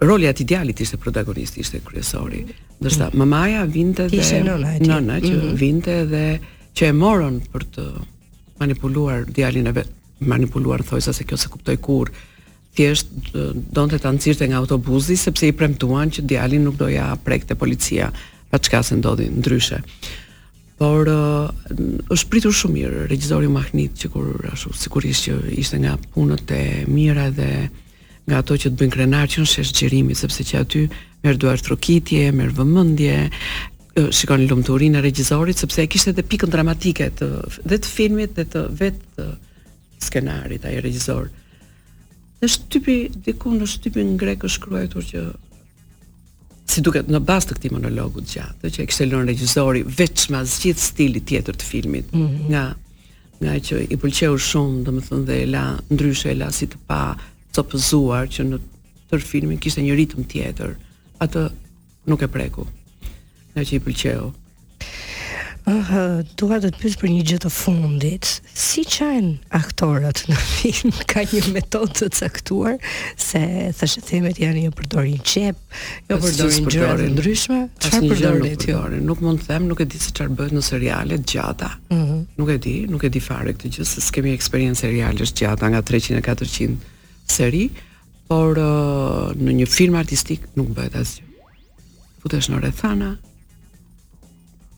roli 0.00 0.26
ati 0.28 0.42
idealit 0.42 0.80
ishte 0.80 0.96
protagonisti, 0.98 1.60
ishte 1.62 1.80
kryesori. 1.86 2.44
Ndërsa 2.82 3.08
mm. 3.12 3.18
mamaja 3.22 3.64
vinte 3.68 4.08
dhe 4.10 4.18
ishte 4.20 4.40
nëna, 4.44 4.74
nëna 4.82 5.16
që 5.22 5.32
mm 5.32 5.40
-hmm. 5.40 5.56
vinte 5.64 5.94
dhe 6.10 6.24
që 6.78 6.82
e 6.88 6.92
morën 7.02 7.36
për 7.52 7.62
të 7.76 7.82
manipuluar 8.60 9.24
djalin 9.36 9.66
e 9.66 9.72
vet, 9.72 9.88
manipuluar 10.20 10.82
thojsa 10.82 11.12
se 11.12 11.24
kjo 11.24 11.36
se 11.36 11.48
kuptoi 11.48 11.76
kur 11.76 12.10
thjesht 12.74 13.08
donte 13.72 13.98
ta 13.98 14.12
nxirrte 14.12 14.46
nga 14.48 14.56
autobusi 14.58 15.16
sepse 15.16 15.48
i 15.48 15.52
premtuan 15.52 16.10
që 16.10 16.20
djali 16.26 16.58
nuk 16.58 16.76
do 16.76 16.88
ja 16.88 17.16
prekte 17.24 17.54
policia 17.54 18.12
pa 18.50 18.58
çka 18.58 18.82
se 18.82 18.96
ndodhi 18.96 19.28
ndryshe. 19.38 19.80
Por 20.78 21.08
uh, 21.08 21.50
është 22.10 22.28
pritur 22.28 22.52
shumë 22.52 22.72
mirë 22.72 23.06
regjizori 23.06 23.48
Mahnit 23.48 23.90
që 24.00 24.08
kur 24.12 24.48
ashtu 24.52 24.72
sigurisht 24.72 25.22
që 25.24 25.32
ishte 25.60 25.78
nga 25.78 25.96
punët 26.14 26.50
e 26.52 26.84
mira 26.86 27.30
dhe 27.30 27.68
nga 28.26 28.38
ato 28.42 28.54
që 28.56 28.70
të 28.70 28.78
bëjnë 28.78 28.94
krenar 28.94 29.30
që 29.30 29.42
në 29.42 29.50
sepse 30.22 30.44
që 30.48 30.58
aty 30.62 30.82
merë 31.22 31.38
duar 31.42 31.60
trokitje, 31.62 32.28
merë 32.34 32.54
vëmëndje, 32.60 33.16
shikon 34.14 34.42
në 34.44 34.96
e 34.98 35.02
regjizorit, 35.04 35.58
sepse 35.58 35.82
e 35.82 35.88
kishtë 35.90 36.10
edhe 36.12 36.24
pikën 36.26 36.50
dramatike 36.50 37.10
të, 37.18 37.28
dhe 37.68 37.78
të 37.78 37.88
filmit 37.92 38.34
dhe 38.38 38.44
të 38.50 38.64
vetë 38.80 39.14
të 39.16 39.28
skenarit, 40.02 40.64
ai 40.66 40.80
regjizor. 40.82 41.28
Në 42.42 42.48
shtypi, 42.56 42.96
diku 43.26 43.52
në 43.54 43.66
shtypi 43.70 44.02
në 44.06 44.16
grekë 44.18 44.48
është 44.50 44.62
kruajtur 44.66 45.04
që 45.12 45.24
si 46.72 46.80
duket 46.82 47.10
në 47.12 47.20
bastë 47.26 47.52
të 47.52 47.58
këti 47.58 47.70
monologu 47.76 48.22
të 48.24 48.32
gjatë, 48.38 48.70
që 48.72 48.82
e 48.82 48.86
kishtë 48.90 49.04
e 49.04 49.10
lënë 49.12 49.28
regjizori 49.30 49.82
veç 49.98 50.28
ma 50.34 50.42
zgjithë 50.48 50.86
stili 50.88 51.20
tjetër 51.26 51.54
të 51.58 51.68
filmit, 51.70 52.12
mm 52.14 52.22
-hmm. 52.22 52.50
nga 52.50 52.64
nga 53.42 53.56
që 53.58 53.86
i 53.90 53.96
pëlqeu 53.98 54.36
shumë, 54.38 54.84
domethënë 54.86 55.24
dhe, 55.26 55.36
dhe 55.40 55.46
la 55.50 55.62
ndryshë 55.90 56.30
e 56.30 56.34
la 56.38 56.50
si 56.54 56.66
të 56.70 56.76
pa 56.86 57.16
copëzuar 57.56 58.28
që 58.32 58.46
në 58.50 58.58
tër 59.12 59.24
filmin 59.28 59.60
kishte 59.60 59.84
një 59.84 59.96
ritëm 60.00 60.26
tjetër. 60.32 60.74
Atë 61.22 61.46
nuk 62.08 62.24
e 62.24 62.30
preku. 62.34 62.66
Nga 63.54 63.66
që 63.68 63.78
i 63.78 63.82
pëlqeu. 63.84 64.30
Ëh, 65.62 65.68
ah, 65.70 65.74
uh, 65.78 65.90
ah, 65.94 66.30
dua 66.40 66.56
të 66.58 66.72
të 66.74 66.80
pyes 66.80 66.96
për 66.98 67.06
një 67.12 67.24
gjë 67.28 67.36
të 67.44 67.50
fundit. 67.54 68.30
Si 68.58 68.82
qajn 68.96 69.28
aktorët 69.54 70.24
në 70.26 70.38
film? 70.42 70.94
Ka 71.12 71.22
një 71.30 71.42
metodë 71.54 72.08
të 72.08 72.08
caktuar 72.24 72.80
se 73.14 73.38
thashë 73.78 74.02
themet 74.08 74.40
janë 74.42 74.64
jo 74.64 74.72
një 74.72 74.72
përdorin 74.80 75.20
qep, 75.22 75.60
jo 76.10 76.18
përdorin 76.24 76.66
gjëra 76.72 76.96
të 76.98 77.06
ndryshme? 77.12 77.60
Çfarë 77.84 78.08
përdorin 78.10 78.58
ti? 78.64 78.74
Nuk, 78.74 78.96
nuk 79.12 79.22
mund 79.22 79.44
të 79.44 79.52
them, 79.52 79.68
nuk 79.70 79.84
e 79.84 79.86
di 79.92 80.02
se 80.02 80.10
çfarë 80.18 80.34
bëhet 80.40 80.56
në 80.58 80.64
seriale 80.72 81.20
të 81.22 81.30
gjata. 81.36 81.70
Ëh. 81.78 81.92
Uh 81.94 82.02
-huh. 82.08 82.24
Nuk 82.40 82.50
e 82.50 82.58
di, 82.66 82.74
nuk 82.90 83.04
e 83.06 83.12
di 83.12 83.20
fare 83.22 83.54
këtë 83.54 83.70
gjë 83.76 83.84
se 83.92 84.02
kemi 84.10 84.34
eksperiencë 84.34 84.80
seriale 84.82 85.22
të 85.22 85.30
gjata 85.44 85.64
nga 85.70 85.78
300 85.82 86.18
e 86.18 86.26
400 86.26 86.90
seri, 87.30 87.66
por 88.30 88.56
uh, 88.58 89.32
në 89.36 89.54
një 89.62 89.66
film 89.70 89.98
artistik 89.98 90.46
nuk 90.56 90.70
bëhet 90.76 90.94
asgjë. 90.96 91.26
Futesh 92.22 92.48
në 92.52 92.60
rrethana, 92.62 93.14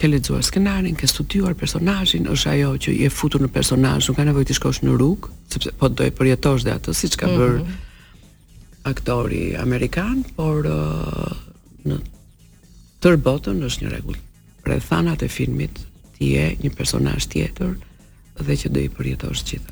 ke 0.00 0.08
lexuar 0.10 0.42
skenarin, 0.44 0.96
ke 0.98 1.06
studiuar 1.08 1.54
personazhin, 1.58 2.26
është 2.30 2.50
ajo 2.56 2.70
që 2.86 2.94
je 3.02 3.10
futur 3.14 3.42
në 3.44 3.50
personazh, 3.54 4.08
nuk 4.10 4.18
ka 4.18 4.26
nevojë 4.26 4.48
të 4.50 4.56
shkosh 4.58 4.82
në 4.84 4.96
rrugë, 4.96 5.30
sepse 5.54 5.72
po 5.78 5.88
do 5.92 6.04
e 6.08 6.12
përjetosh 6.18 6.64
dhe 6.66 6.74
atë 6.74 6.96
siç 6.98 7.14
ka 7.20 7.30
bër 7.30 7.54
mm 7.60 7.64
-hmm. 7.64 8.90
aktori 8.92 9.56
amerikan, 9.56 10.24
por 10.36 10.66
uh, 10.66 11.32
në 11.86 12.00
tërë 13.00 13.22
botën 13.26 13.62
është 13.68 13.80
një 13.84 13.88
rregull. 13.92 14.18
Rrethanat 14.66 15.22
e 15.22 15.28
filmit 15.28 15.86
ti 16.18 16.24
je 16.34 16.56
një 16.62 16.70
personazh 16.76 17.28
tjetër 17.28 17.76
dhe 18.46 18.52
që 18.56 18.68
do 18.68 18.80
i 18.80 18.88
përjetosh 18.88 19.42
gjithë. 19.44 19.70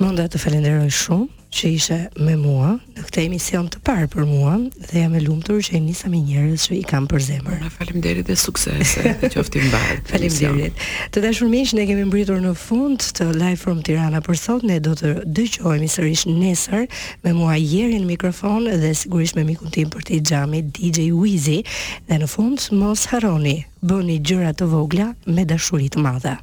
Munda 0.00 0.24
të 0.32 0.38
falenderoj 0.40 0.88
shumë 0.94 1.28
që 1.52 1.70
ishe 1.76 1.96
me 2.24 2.32
mua 2.40 2.68
në 2.96 3.02
këtë 3.04 3.20
emision 3.28 3.66
të 3.68 3.80
parë 3.84 4.06
për 4.14 4.24
mua 4.28 4.54
dhe 4.72 5.02
jam 5.02 5.12
e 5.18 5.20
lumtur 5.20 5.58
që 5.66 5.74
i 5.76 5.80
nisa 5.84 6.08
me 6.08 6.22
njerëz 6.24 6.64
që 6.70 6.78
i 6.78 6.78
kam 6.88 7.04
për 7.10 7.20
zemër. 7.26 7.58
Na 7.60 7.68
faleminderit 7.74 8.28
dhe 8.30 8.36
suksese. 8.40 9.12
Qoftë 9.34 9.60
i 9.60 9.70
faleminderit. 10.08 10.80
Të 11.12 11.24
dashur 11.26 11.50
miq, 11.52 11.74
ne 11.76 11.84
kemi 11.90 12.06
mbritur 12.08 12.40
në 12.40 12.54
fund 12.56 13.04
të 13.20 13.28
Live 13.36 13.60
from 13.66 13.82
Tirana 13.84 14.22
për 14.24 14.40
sot. 14.40 14.64
Ne 14.72 14.80
do 14.86 14.96
të 14.96 15.12
dëgjohemi 15.28 15.90
sërish 15.92 16.24
nesër 16.32 16.88
me 17.26 17.36
mua 17.36 17.58
Jeri 17.60 18.00
në 18.00 18.08
mikrofon 18.14 18.70
dhe 18.82 18.94
sigurisht 18.96 19.36
me 19.38 19.44
mikun 19.50 19.72
tim 19.76 19.92
për 19.92 20.08
të 20.08 20.22
xhami 20.24 20.64
DJ 20.72 21.10
Wizy. 21.20 21.60
Dhe 22.08 22.22
në 22.24 22.32
fund 22.32 22.70
mos 22.80 23.10
harroni, 23.12 23.58
bëni 23.84 24.22
gjëra 24.24 24.56
të 24.56 24.72
vogla 24.72 25.12
me 25.28 25.44
dashuri 25.44 25.92
të 25.92 26.06
madhe. 26.08 26.38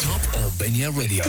Top 0.00 0.20
Albania 0.34 0.90
Radio. 0.90 1.24